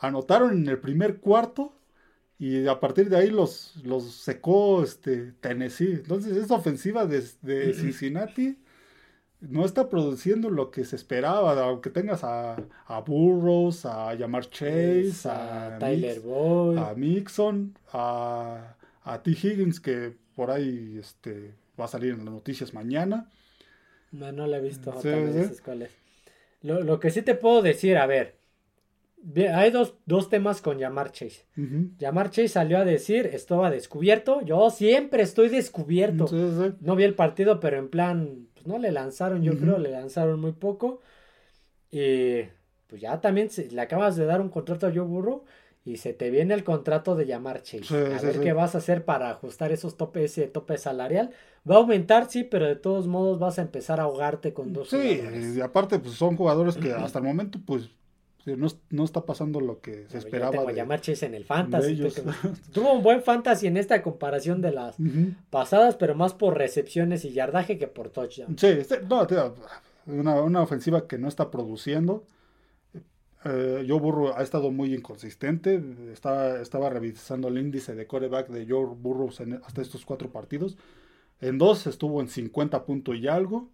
[0.00, 1.76] anotaron en el primer cuarto
[2.38, 5.92] y a partir de ahí los, los secó este, Tennessee.
[5.92, 8.58] Entonces, esa ofensiva de, de Cincinnati
[9.40, 12.56] no está produciendo lo que se esperaba, aunque tengas a,
[12.86, 19.30] a Burroughs, a Yamar Chase, a, Tyler Boyd, a Mixon, a, a T.
[19.30, 23.30] Higgins, que por ahí este, va a salir en las noticias mañana.
[24.16, 24.92] No, no la he visto.
[25.64, 25.90] cuál es.
[26.62, 28.36] Lo, que sí te puedo decir, a ver,
[29.54, 31.44] hay dos, dos temas con Yamar Chase.
[31.98, 34.40] Yamar Chase salió a decir, estaba descubierto.
[34.42, 36.26] Yo siempre estoy descubierto.
[36.80, 40.40] no vi el partido, pero en plan, pues no le lanzaron, yo creo, le lanzaron
[40.40, 41.00] muy poco.
[41.90, 42.42] Y
[42.88, 45.44] pues ya también le acabas de dar un contrato a Joe Burrow
[45.86, 47.96] y se te viene el contrato de llamar Chase.
[47.96, 51.30] a ver qué vas a hacer para ajustar esos topes, ese tope salarial.
[51.68, 54.90] Va a aumentar, sí, pero de todos modos vas a empezar a ahogarte con dos.
[54.90, 55.22] Sí,
[55.56, 57.88] y aparte, pues son jugadores que hasta el momento, pues
[58.46, 60.52] no, no está pasando lo que se esperaba.
[60.52, 61.96] Yo tengo llamar Chase en el fantasy.
[62.72, 64.96] Tuvo un buen fantasy en esta comparación de las
[65.50, 68.58] pasadas, pero más por recepciones y yardaje que por touchdown.
[68.58, 68.78] Sí,
[69.08, 69.24] no,
[70.06, 72.24] una, una ofensiva que no está produciendo
[73.44, 75.80] eh, Joe Burrow ha estado muy inconsistente.
[76.12, 79.28] Estaba, estaba revisando el índice de coreback de Joe Burrow
[79.64, 80.76] hasta estos cuatro partidos.
[81.40, 83.68] En dos estuvo en 50 puntos y algo,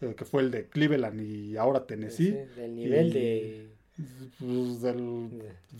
[0.00, 2.32] eh, que fue el de Cleveland y ahora Tennessee.
[2.56, 3.70] del nivel de...
[4.40, 4.82] Pues,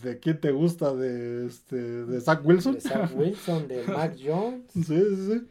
[0.01, 2.75] de quién te gusta, de, este, de Zach Wilson.
[2.75, 4.63] De Zach Wilson, de Mac Jones.
[4.71, 5.47] sí, sí, sí.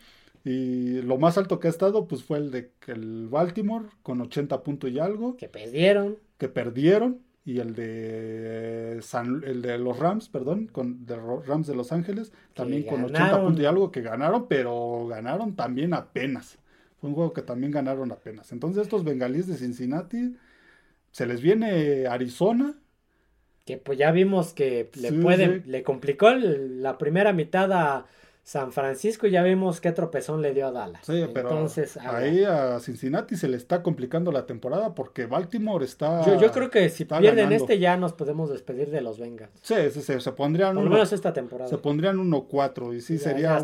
[0.47, 4.63] Y lo más alto que ha estado, pues fue el de el Baltimore, con 80
[4.63, 5.37] puntos y algo.
[5.37, 6.19] Que perdieron.
[6.37, 9.01] Que perdieron y el de
[9.45, 13.63] el de los Rams, perdón, con de Rams de Los Ángeles, también con 80 puntos
[13.63, 16.59] y algo que ganaron, pero ganaron también apenas.
[17.01, 18.51] Fue un juego que también ganaron apenas.
[18.53, 20.37] Entonces estos bengalíes de Cincinnati
[21.11, 22.75] se les viene Arizona
[23.65, 28.07] que pues ya vimos que le puede le complicó la primera mitad a
[28.45, 31.01] San Francisco ya vimos qué tropezón le dio a Dallas.
[31.07, 36.23] Sí, pero Entonces, ahí a Cincinnati se le está complicando la temporada porque Baltimore está.
[36.27, 39.51] Yo, yo creo que si pierden este ya nos podemos despedir de los Bengals.
[39.63, 40.75] Sí, sí, sí se pondrían.
[40.75, 41.71] Por lo menos esta temporada.
[41.71, 43.59] Se pondrían 1-4 y sí sería.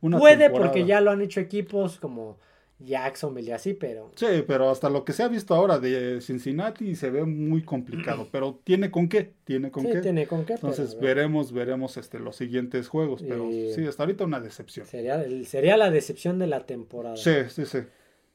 [0.00, 2.38] una, Puede porque ya lo han hecho equipos como
[2.80, 4.12] Jacksonville y así, pero...
[4.14, 8.28] Sí, pero hasta lo que se ha visto ahora de Cincinnati se ve muy complicado,
[8.32, 10.00] pero tiene con qué, tiene con qué.
[10.00, 10.54] tiene con qué.
[10.54, 14.86] Entonces veremos, veremos este, los siguientes juegos, pero sí, hasta ahorita una decepción.
[14.86, 17.16] Sería, sería la decepción de la temporada.
[17.16, 17.78] Sí, sí, sí.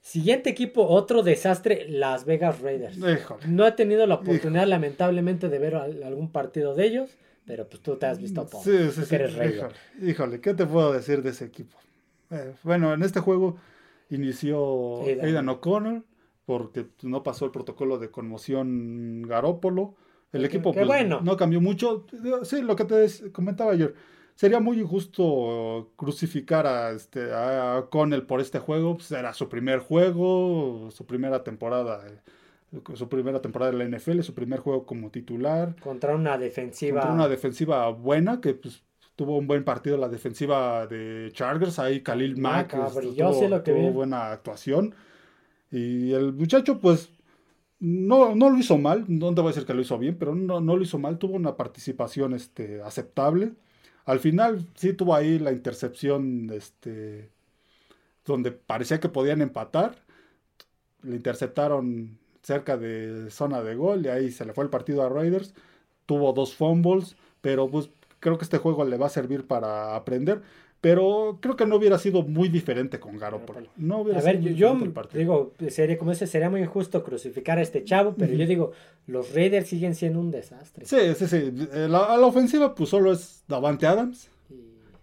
[0.02, 2.98] Siguiente equipo, otro desastre, Las Vegas Raiders.
[3.48, 7.96] No he tenido la oportunidad, lamentablemente, de ver algún partido de ellos, pero pues tú
[7.96, 8.62] te has visto todo.
[8.62, 10.06] Sí, sí, sí.
[10.06, 11.78] Híjole, ¿qué te puedo decir de ese equipo?
[12.32, 13.56] Eh, bueno, en este juego
[14.16, 16.04] inició Aidan O'Connor
[16.46, 19.96] porque no pasó el protocolo de conmoción Garópolo.
[20.32, 22.06] El equipo pues, no cambió mucho.
[22.44, 23.94] Sí, lo que te comentaba ayer.
[24.36, 28.96] Sería muy injusto crucificar a, este, a Connell por este juego.
[28.96, 34.22] Pues, era su primer juego, su primera temporada, eh, su primera temporada de la NFL,
[34.22, 35.76] su primer juego como titular.
[35.80, 37.02] Contra una defensiva.
[37.02, 38.84] Contra una defensiva buena que pues,
[39.16, 44.96] tuvo un buen partido la defensiva de Chargers, ahí Khalil Mack este, tuvo, buena actuación.
[45.72, 47.10] Y el muchacho, pues,
[47.80, 50.36] no, no lo hizo mal, no te voy a decir que lo hizo bien, pero
[50.36, 53.54] no, no lo hizo mal, tuvo una participación este, aceptable.
[54.06, 57.30] Al final sí tuvo ahí la intercepción este,
[58.26, 59.96] donde parecía que podían empatar.
[61.04, 65.10] le interceptaron cerca de zona de gol y ahí se le fue el partido a
[65.10, 65.54] Raiders.
[66.06, 67.90] Tuvo dos fumbles, pero pues
[68.24, 70.42] creo que este juego le va a servir para aprender.
[70.80, 73.68] Pero creo que no hubiera sido muy diferente con Garoppolo.
[73.78, 74.78] No hubiera a ver, yo,
[75.14, 78.72] digo, sería, como ese, sería muy injusto crucificar a este chavo, pero yo digo,
[79.08, 80.86] los Raiders siguen siendo un desastre.
[80.86, 81.54] Sí, sí, sí.
[81.74, 84.30] Eh, la, a la ofensiva, pues solo es Davante Adams.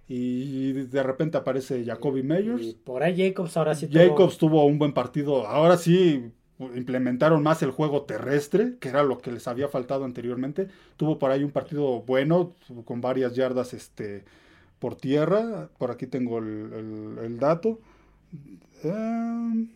[0.06, 2.62] Y, de repente aparece Jacoby Meyers.
[2.62, 5.46] Y por ahí Jacobs ahora sí Jacobs tuvo un buen partido.
[5.46, 6.32] Ahora sí
[6.74, 10.68] implementaron más el juego terrestre, que era lo que les había faltado anteriormente.
[10.96, 12.52] Tuvo por ahí un partido bueno,
[12.84, 14.24] con varias yardas este,
[14.78, 15.68] por tierra.
[15.78, 17.80] Por aquí tengo el, dato.
[18.82, 19.68] Em,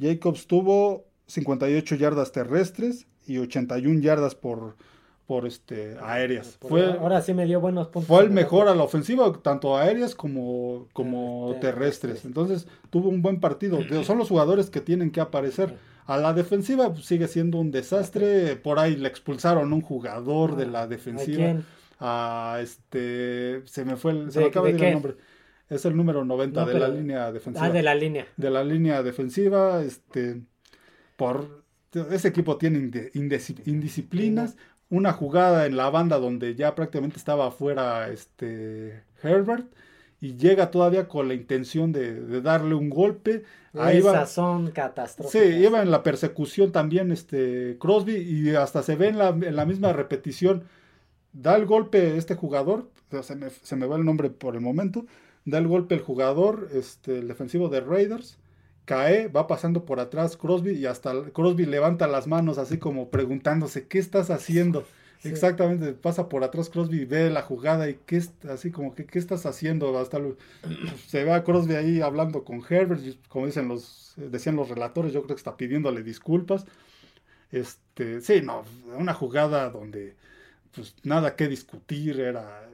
[0.00, 4.76] Jacobs tuvo 58 yardas terrestres y 81 yardas por,
[5.26, 6.58] por este, aéreas.
[6.60, 8.08] fue, ahora sí me dio buenos puntos.
[8.08, 12.24] Fue el mejor a la ofensiva, tanto aéreas como, como terrestres.
[12.24, 13.78] Entonces tuvo un buen partido.
[14.04, 15.76] Son los jugadores que tienen que aparecer.
[16.08, 18.56] A la defensiva pues, sigue siendo un desastre.
[18.56, 21.56] Por ahí le expulsaron un jugador de la defensiva.
[22.00, 25.16] A este se me fue el, se me acaba de, ir el nombre.
[25.68, 27.66] Es el número 90 de la línea defensiva.
[27.66, 28.26] ah de la línea.
[28.38, 30.40] De la línea defensiva este
[31.16, 31.62] por
[32.10, 34.56] ese equipo tiene indisciplinas.
[34.88, 39.66] Una jugada en la banda donde ya prácticamente estaba afuera este Herbert
[40.20, 43.44] y llega todavía con la intención de, darle un golpe.
[43.78, 45.42] Ahí Esas son catastróficas.
[45.42, 49.56] Sí, iba en la persecución también este Crosby y hasta se ve en la, en
[49.56, 50.64] la misma repetición.
[51.32, 52.90] Da el golpe este jugador,
[53.22, 55.06] se me, se me, va el nombre por el momento,
[55.44, 58.38] da el golpe el jugador, este, el defensivo de Raiders,
[58.84, 63.86] cae, va pasando por atrás Crosby y hasta Crosby levanta las manos así como preguntándose,
[63.86, 64.84] ¿qué estás haciendo?
[65.24, 69.46] Exactamente, pasa por atrás Crosby ve la jugada y qué así como que qué estás
[69.46, 70.18] haciendo hasta
[71.06, 75.22] se ve a Crosby ahí hablando con Herbert, como dicen los decían los relatores, yo
[75.22, 76.66] creo que está pidiéndole disculpas.
[77.50, 78.64] Este, sí, no,
[78.96, 80.16] una jugada donde
[80.72, 82.68] pues nada que discutir, era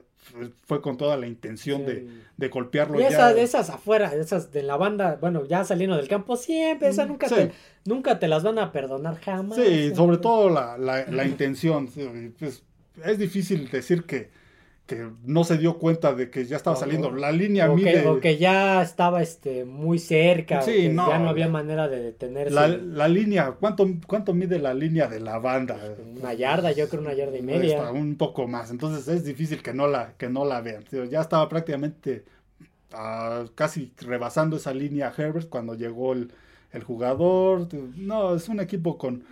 [0.65, 2.07] fue con toda la intención de,
[2.37, 2.99] de, golpearlo.
[2.99, 7.07] Y esas, esas afuera, esas de la banda, bueno, ya saliendo del campo, siempre, esas
[7.07, 7.51] mm, nunca, te,
[7.85, 9.57] nunca te las van a perdonar jamás.
[9.57, 11.89] Sí, sobre todo la, la, la intención.
[12.39, 12.63] Pues,
[13.03, 14.29] es difícil decir que,
[14.85, 17.11] que no se dio cuenta de que ya estaba saliendo.
[17.11, 18.03] La línea o mide.
[18.03, 20.61] Que, o que ya estaba este, muy cerca.
[20.61, 22.53] Sí, no, ya no había manera de detenerse.
[22.53, 25.77] La, la, línea, ¿cuánto, ¿cuánto mide la línea de la banda?
[26.19, 27.91] Una yarda, yo creo una yarda y media.
[27.91, 28.69] un poco más.
[28.69, 30.83] Entonces es difícil que no la, que no la vean.
[31.09, 32.25] Ya estaba prácticamente
[32.93, 36.31] uh, casi rebasando esa línea Herbert cuando llegó el,
[36.73, 37.67] el jugador.
[37.95, 39.23] No, es un equipo con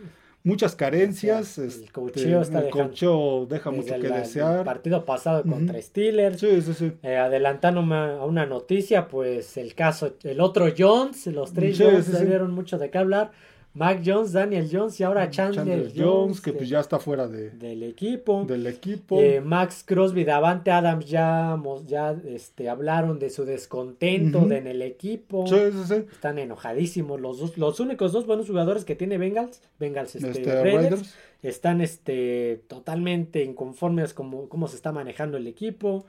[0.43, 1.57] muchas carencias.
[1.57, 4.59] el este, cocheo está deja mucho que desear.
[4.59, 6.39] El partido pasado contra Steelers.
[6.39, 6.91] Sí, sí, sí.
[7.01, 12.25] Eh, adelantándome a una noticia, pues el caso, el otro Jones, los tres Jones se
[12.25, 13.31] dieron mucho de qué hablar.
[13.75, 17.81] Mac Jones, Daniel Jones y ahora Chandler, Jones, que pues ya está fuera de, del
[17.81, 18.45] equipo.
[18.45, 19.19] Del equipo.
[19.19, 25.47] Eh, Max Crosby, Davante Adams ya, ya este, hablaron de su descontento en el equipo.
[25.47, 26.05] Sí, sí, sí.
[26.11, 30.63] Están enojadísimos los dos, los únicos dos buenos jugadores que tiene Bengals, Bengals este, este
[30.63, 36.05] Raiders, están este, totalmente inconformes con cómo se está manejando el equipo.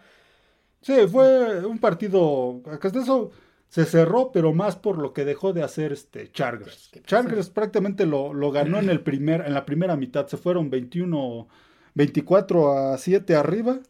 [0.83, 3.31] Sí, fue un partido, hasta eso
[3.75, 6.93] se cerró, pero más por lo que dejó de hacer este Chargers.
[7.07, 10.29] Chargers prácticamente lo, lo, ganó en, el primer, en la primera mitad.
[10.29, 11.49] Se fueron 21,
[11.95, 13.81] 24 a 7 arriba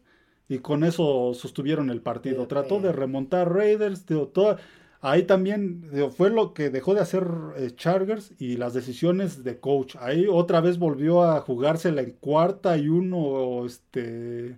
[0.49, 2.47] y con eso sostuvieron el partido.
[2.47, 4.05] Trató de remontar Raiders.
[5.01, 9.97] ahí también fue lo que dejó de hacer eh, Chargers y las decisiones de coach.
[9.99, 13.63] Ahí otra vez volvió a jugársela en cuarta y uno.
[13.67, 14.57] Este,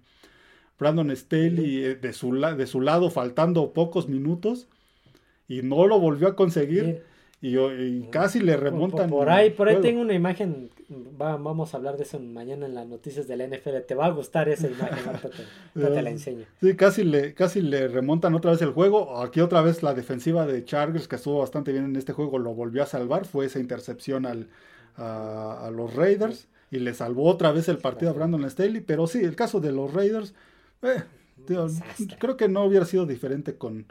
[0.79, 4.69] Brandon Staley eh, de su, de su lado, faltando pocos minutos
[5.47, 7.03] y no lo volvió a conseguir.
[7.39, 9.11] Y, casi le remontan.
[9.11, 10.71] Por, ahí, por ahí tengo una imagen.
[10.89, 13.77] vamos a hablar de eso mañana en las noticias de la NFL.
[13.87, 15.03] Te va a gustar esa imagen,
[15.75, 16.45] te, la enseño.
[16.59, 19.21] Sí, casi le, casi le remontan otra vez el juego.
[19.21, 22.55] Aquí otra vez la defensiva de Chargers, que estuvo bastante bien en este juego, lo
[22.55, 23.25] volvió a salvar.
[23.25, 24.47] Fue esa intercepción al,
[24.95, 26.47] a, los Raiders.
[26.71, 28.81] Y le salvó otra vez el partido a Brandon Staley.
[28.81, 30.33] Pero sí, el caso de los Raiders.
[30.81, 31.03] Eh,
[32.19, 33.85] creo que no hubiera sido diferente con,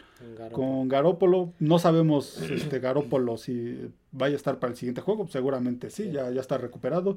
[0.53, 1.53] con Garópolo.
[1.59, 5.27] No sabemos este Garópolo si vaya a estar para el siguiente juego.
[5.29, 7.17] Seguramente sí, Ya, ya está recuperado.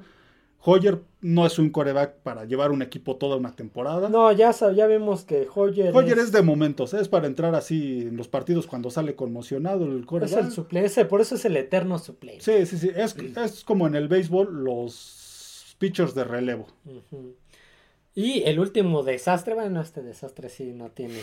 [0.62, 4.10] Hoyer no es un coreback para llevar un equipo toda una temporada.
[4.10, 5.96] No, ya, ya vemos que Hoyer.
[5.96, 6.34] Hoyer es...
[6.34, 10.38] de momentos, es para entrar así en los partidos cuando sale conmocionado el coreback.
[10.38, 12.44] Es el suplente, por eso es el eterno suplente.
[12.44, 12.92] Sí, sí, sí.
[12.94, 16.68] Es, es como en el béisbol los pitchers de relevo.
[18.20, 21.20] Y el último desastre, bueno, este desastre sí no tiene.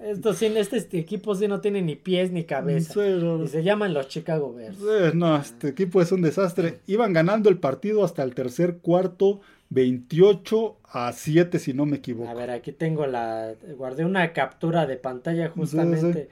[0.00, 3.00] Esto sí, este equipo sí no tiene ni pies ni cabeza.
[3.06, 5.14] y se llaman los Chicago Bears.
[5.14, 6.80] no, este equipo es un desastre.
[6.88, 9.40] Iban ganando el partido hasta el tercer cuarto,
[9.70, 12.28] 28 a 7, si no me equivoco.
[12.28, 13.54] A ver, aquí tengo la.
[13.76, 16.28] Guardé una captura de pantalla justamente.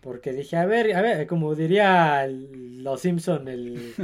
[0.00, 3.94] Porque dije, a ver, a ver, como diría los Simpson, el,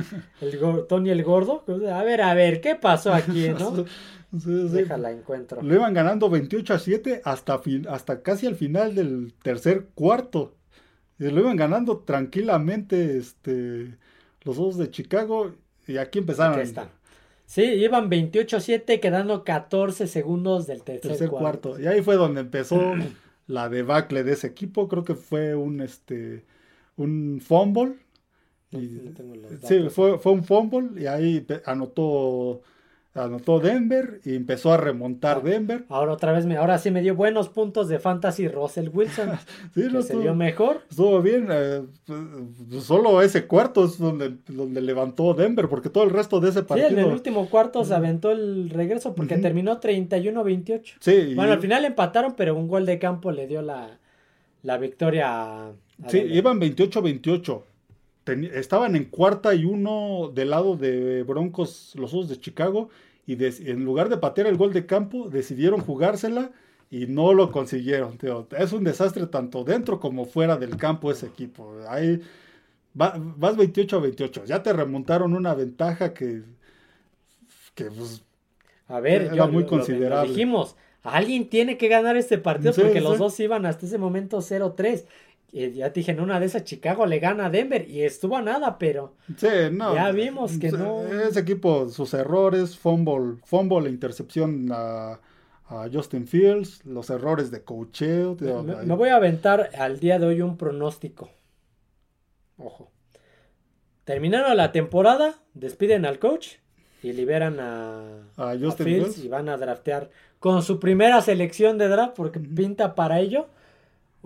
[0.40, 3.84] el Tony el Gordo, a ver, a ver, ¿qué pasó aquí, no?
[4.30, 5.62] Déjala, encuentro.
[5.62, 10.54] Lo iban ganando 28 a 7 hasta, hasta casi al final del tercer cuarto.
[11.18, 13.96] Y lo iban ganando tranquilamente este,
[14.42, 15.54] los dos de Chicago.
[15.86, 16.60] Y aquí empezaron.
[16.60, 16.72] Aquí
[17.46, 21.80] Sí, iban 28 a 7, quedando 14 segundos del tercer, cuarto.
[21.80, 22.94] Y ahí fue donde empezó
[23.46, 24.86] la debacle de ese equipo.
[24.86, 26.44] Creo que fue un este
[26.96, 27.94] un fumble.
[28.70, 32.60] sí, fue, fue un fumble y ahí anotó
[33.24, 35.84] anotó Denver y empezó a remontar Denver.
[35.88, 39.30] Ahora otra vez, me, ahora sí me dio buenos puntos de fantasy Russell Wilson.
[39.74, 40.82] sí, que se dio mejor.
[40.90, 41.48] Estuvo bien.
[41.50, 46.50] Eh, pues, solo ese cuarto es donde, donde levantó Denver, porque todo el resto de
[46.50, 46.88] ese partido.
[46.88, 50.94] Sí, en el último cuarto se aventó el regreso porque terminó 31-28.
[51.00, 51.34] Sí.
[51.34, 53.98] Bueno, al final empataron, pero un gol de campo le dio la,
[54.62, 55.72] la victoria a,
[56.06, 57.62] Sí, iban 28-28
[58.32, 62.90] estaban en cuarta y uno del lado de Broncos, los Osos de Chicago,
[63.28, 66.50] y en lugar de patear el gol de campo, decidieron jugársela
[66.90, 68.18] y no lo consiguieron.
[68.56, 71.74] Es un desastre tanto dentro como fuera del campo ese equipo.
[71.90, 72.22] Ahí
[72.94, 74.44] vas 28 a 28.
[74.46, 76.40] Ya te remontaron una ventaja que,
[77.74, 78.24] que pues,
[78.86, 80.30] a ver, era muy considerable.
[80.30, 85.04] dijimos, alguien tiene que ganar este partido porque los dos iban hasta ese momento 0-3
[85.52, 88.42] ya te dije, en una de esas Chicago le gana a Denver y estuvo a
[88.42, 91.06] nada, pero ya vimos que no.
[91.06, 95.20] Ese equipo, sus errores, fumble, fumble, intercepción a,
[95.92, 98.36] Justin Fields, los errores de coacheo.
[98.40, 101.28] Me, voy a aventar al día de hoy un pronóstico.
[102.56, 102.90] Ojo.
[104.04, 106.54] Terminaron la temporada, despiden al coach
[107.02, 108.22] y liberan a,
[108.58, 113.20] Justin Fields, y van a draftear con su primera selección de draft porque pinta para
[113.20, 113.48] ello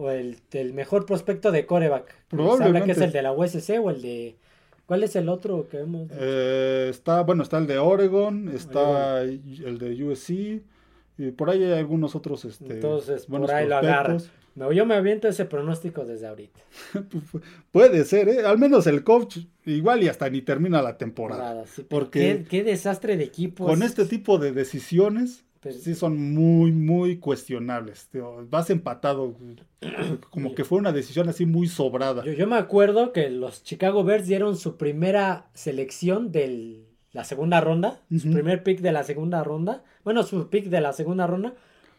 [0.02, 0.36] o el,
[0.72, 2.14] mejor prospecto de coreback.
[2.30, 4.36] Se habla que es el de la USC o el de...
[4.86, 9.78] ¿Cuál es el otro que hemos eh, está, bueno, está el de Oregon, está el
[9.78, 10.62] de USC,
[11.18, 14.18] y por ahí hay algunos otros este, Entonces, por ahí lo agarra.
[14.54, 16.60] Yo me aviento ese pronóstico desde ahorita.
[17.70, 18.44] Puede ser, ¿eh?
[18.44, 21.64] Al menos el coach igual y hasta ni termina la temporada.
[21.88, 23.66] porque qué, desastre de equipo.
[23.66, 28.08] Con este tipo de decisiones, sí son muy, muy cuestionables.
[28.50, 29.36] Vas empatado,
[30.30, 32.24] como que fue una decisión así muy sobrada.
[32.24, 38.00] Yo, me acuerdo que los Chicago Bears dieron su primera selección de la segunda ronda,
[38.10, 41.54] su primer pick de la segunda ronda, bueno, su pick de la segunda ronda,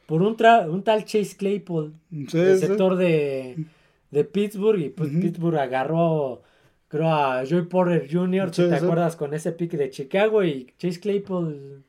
[0.08, 0.36] por un,
[0.70, 3.66] un tal Chase Claypool, del sector de,
[4.12, 6.42] de, Pittsburgh, y pues Pittsburgh agarró
[6.88, 11.84] creo a Joey Porter Jr., te acuerdas, con ese pick de Chicago y Chase Claypool,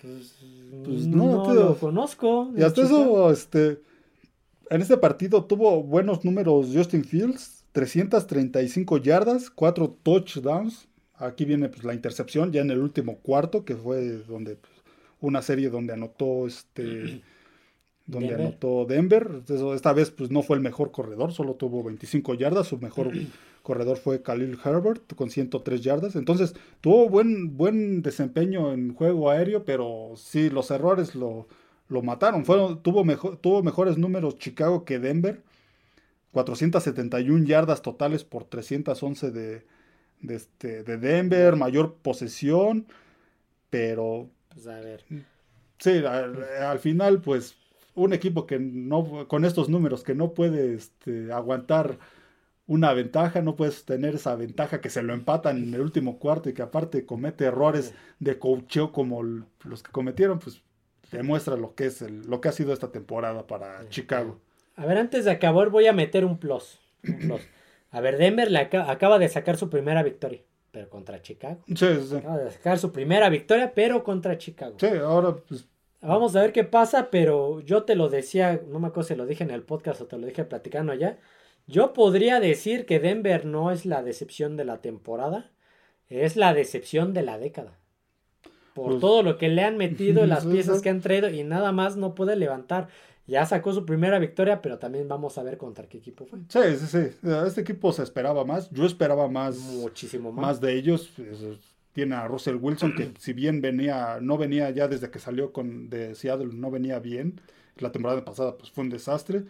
[0.00, 0.36] pues
[0.84, 2.52] pues no, lo conozco.
[2.56, 3.80] Y hasta eso, este,
[4.70, 10.88] en este partido tuvo buenos números Justin Fields, 335 yardas, 4 touchdowns.
[11.14, 14.72] Aquí viene pues la intercepción ya en el último cuarto, que fue donde pues,
[15.20, 17.22] una serie donde anotó este
[18.06, 19.42] donde anotó Denver.
[19.74, 23.10] esta vez pues no fue el mejor corredor, solo tuvo 25 yardas, su mejor
[23.66, 26.14] corredor fue Khalil Herbert con 103 yardas.
[26.14, 31.48] Entonces tuvo buen, buen desempeño en juego aéreo, pero sí, los errores lo,
[31.88, 32.44] lo mataron.
[32.44, 35.42] Fueron, tuvo, mejor, tuvo mejores números Chicago que Denver.
[36.30, 39.66] 471 yardas totales por 311 de,
[40.20, 42.86] de, este, de Denver, mayor posesión,
[43.68, 44.28] pero...
[44.54, 45.02] Pues a ver.
[45.78, 47.56] Sí, al final pues
[47.94, 51.98] un equipo que no, con estos números, que no puede este, aguantar
[52.66, 56.48] una ventaja, no puedes tener esa ventaja que se lo empatan en el último cuarto
[56.48, 60.62] y que aparte comete errores de coacheo como los que cometieron, pues
[61.12, 64.40] demuestra lo que es el, lo que ha sido esta temporada para Chicago.
[64.74, 66.80] A ver, antes de acabar voy a meter un plus.
[67.90, 70.42] A ver, Denver le acaba de sacar su primera victoria,
[70.72, 71.62] pero contra Chicago.
[71.68, 72.16] Sí, sí.
[72.16, 74.76] Acaba de sacar su primera victoria, pero contra Chicago.
[74.78, 75.66] Sí, ahora pues
[76.06, 79.26] Vamos a ver qué pasa, pero yo te lo decía, no me acuerdo si lo
[79.26, 81.18] dije en el podcast o te lo dije platicando allá.
[81.66, 85.50] Yo podría decir que Denver no es la decepción de la temporada,
[86.08, 87.78] es la decepción de la década.
[88.74, 91.72] Por pues todo lo que le han metido, las piezas que han traído y nada
[91.72, 92.88] más no puede levantar.
[93.26, 96.38] Ya sacó su primera victoria, pero también vamos a ver contra qué equipo fue.
[96.48, 97.28] Sí, sí, sí.
[97.44, 98.70] Este equipo se esperaba más.
[98.70, 99.56] Yo esperaba más.
[99.56, 100.42] Muchísimo más.
[100.42, 101.10] Más de ellos
[101.92, 105.90] tiene a Russell Wilson, que si bien venía, no venía ya desde que salió con,
[105.90, 107.40] de Seattle, no venía bien.
[107.78, 109.44] La temporada pasada pues fue un desastre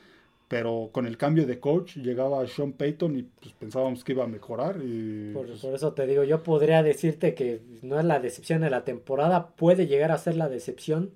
[0.48, 4.28] pero con el cambio de coach llegaba Sean Payton y pues pensábamos que iba a
[4.28, 4.80] mejorar.
[4.82, 8.60] Y, por, pues, por, eso te digo, yo podría decirte que no es la decepción
[8.60, 11.10] de la temporada, puede llegar a ser la decepción,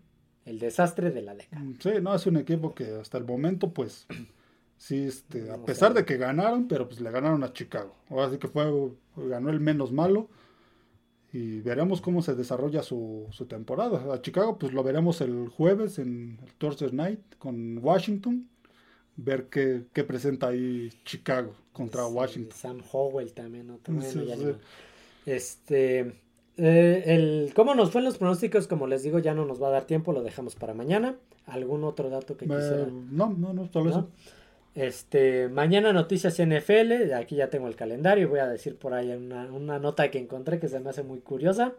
[0.44, 1.62] el desastre de la década.
[1.62, 4.06] Mm, sí, no, es un equipo que hasta el momento, pues,
[4.76, 7.94] sí, este, a pesar de que ganaron, pero pues le ganaron a Chicago.
[8.08, 8.64] Ahora sí que fue,
[9.16, 10.28] ganó el menos malo.
[11.32, 14.12] Y veremos cómo se desarrolla su, su temporada.
[14.12, 18.48] A Chicago, pues lo veremos el jueves en el Thursday Night con Washington
[19.16, 22.56] ver qué, qué, presenta ahí Chicago contra Washington.
[22.56, 23.94] Sam Howell también, otro
[25.26, 26.14] Este,
[26.56, 28.66] eh, el, ¿Cómo nos fue en los pronósticos?
[28.66, 31.16] Como les digo, ya no nos va a dar tiempo, lo dejamos para mañana.
[31.46, 32.86] ¿Algún otro dato que quisiera?
[32.90, 34.08] No, no, no, solo eso.
[34.74, 39.46] Este, mañana noticias NFL, aquí ya tengo el calendario, voy a decir por ahí una,
[39.52, 41.74] una nota que encontré que se me hace muy curiosa.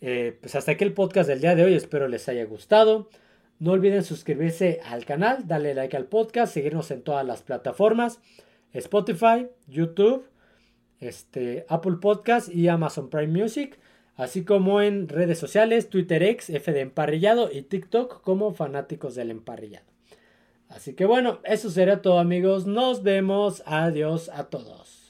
[0.00, 3.08] Eh, pues hasta aquí el podcast del día de hoy, espero les haya gustado.
[3.64, 8.20] No olviden suscribirse al canal, darle like al podcast, seguirnos en todas las plataformas,
[8.74, 10.26] Spotify, YouTube,
[11.00, 13.78] este, Apple Podcast y Amazon Prime Music,
[14.16, 19.30] así como en redes sociales, Twitter X, F de Emparrillado y TikTok como fanáticos del
[19.30, 19.86] emparrillado.
[20.68, 25.03] Así que bueno, eso sería todo amigos, nos vemos, adiós a todos.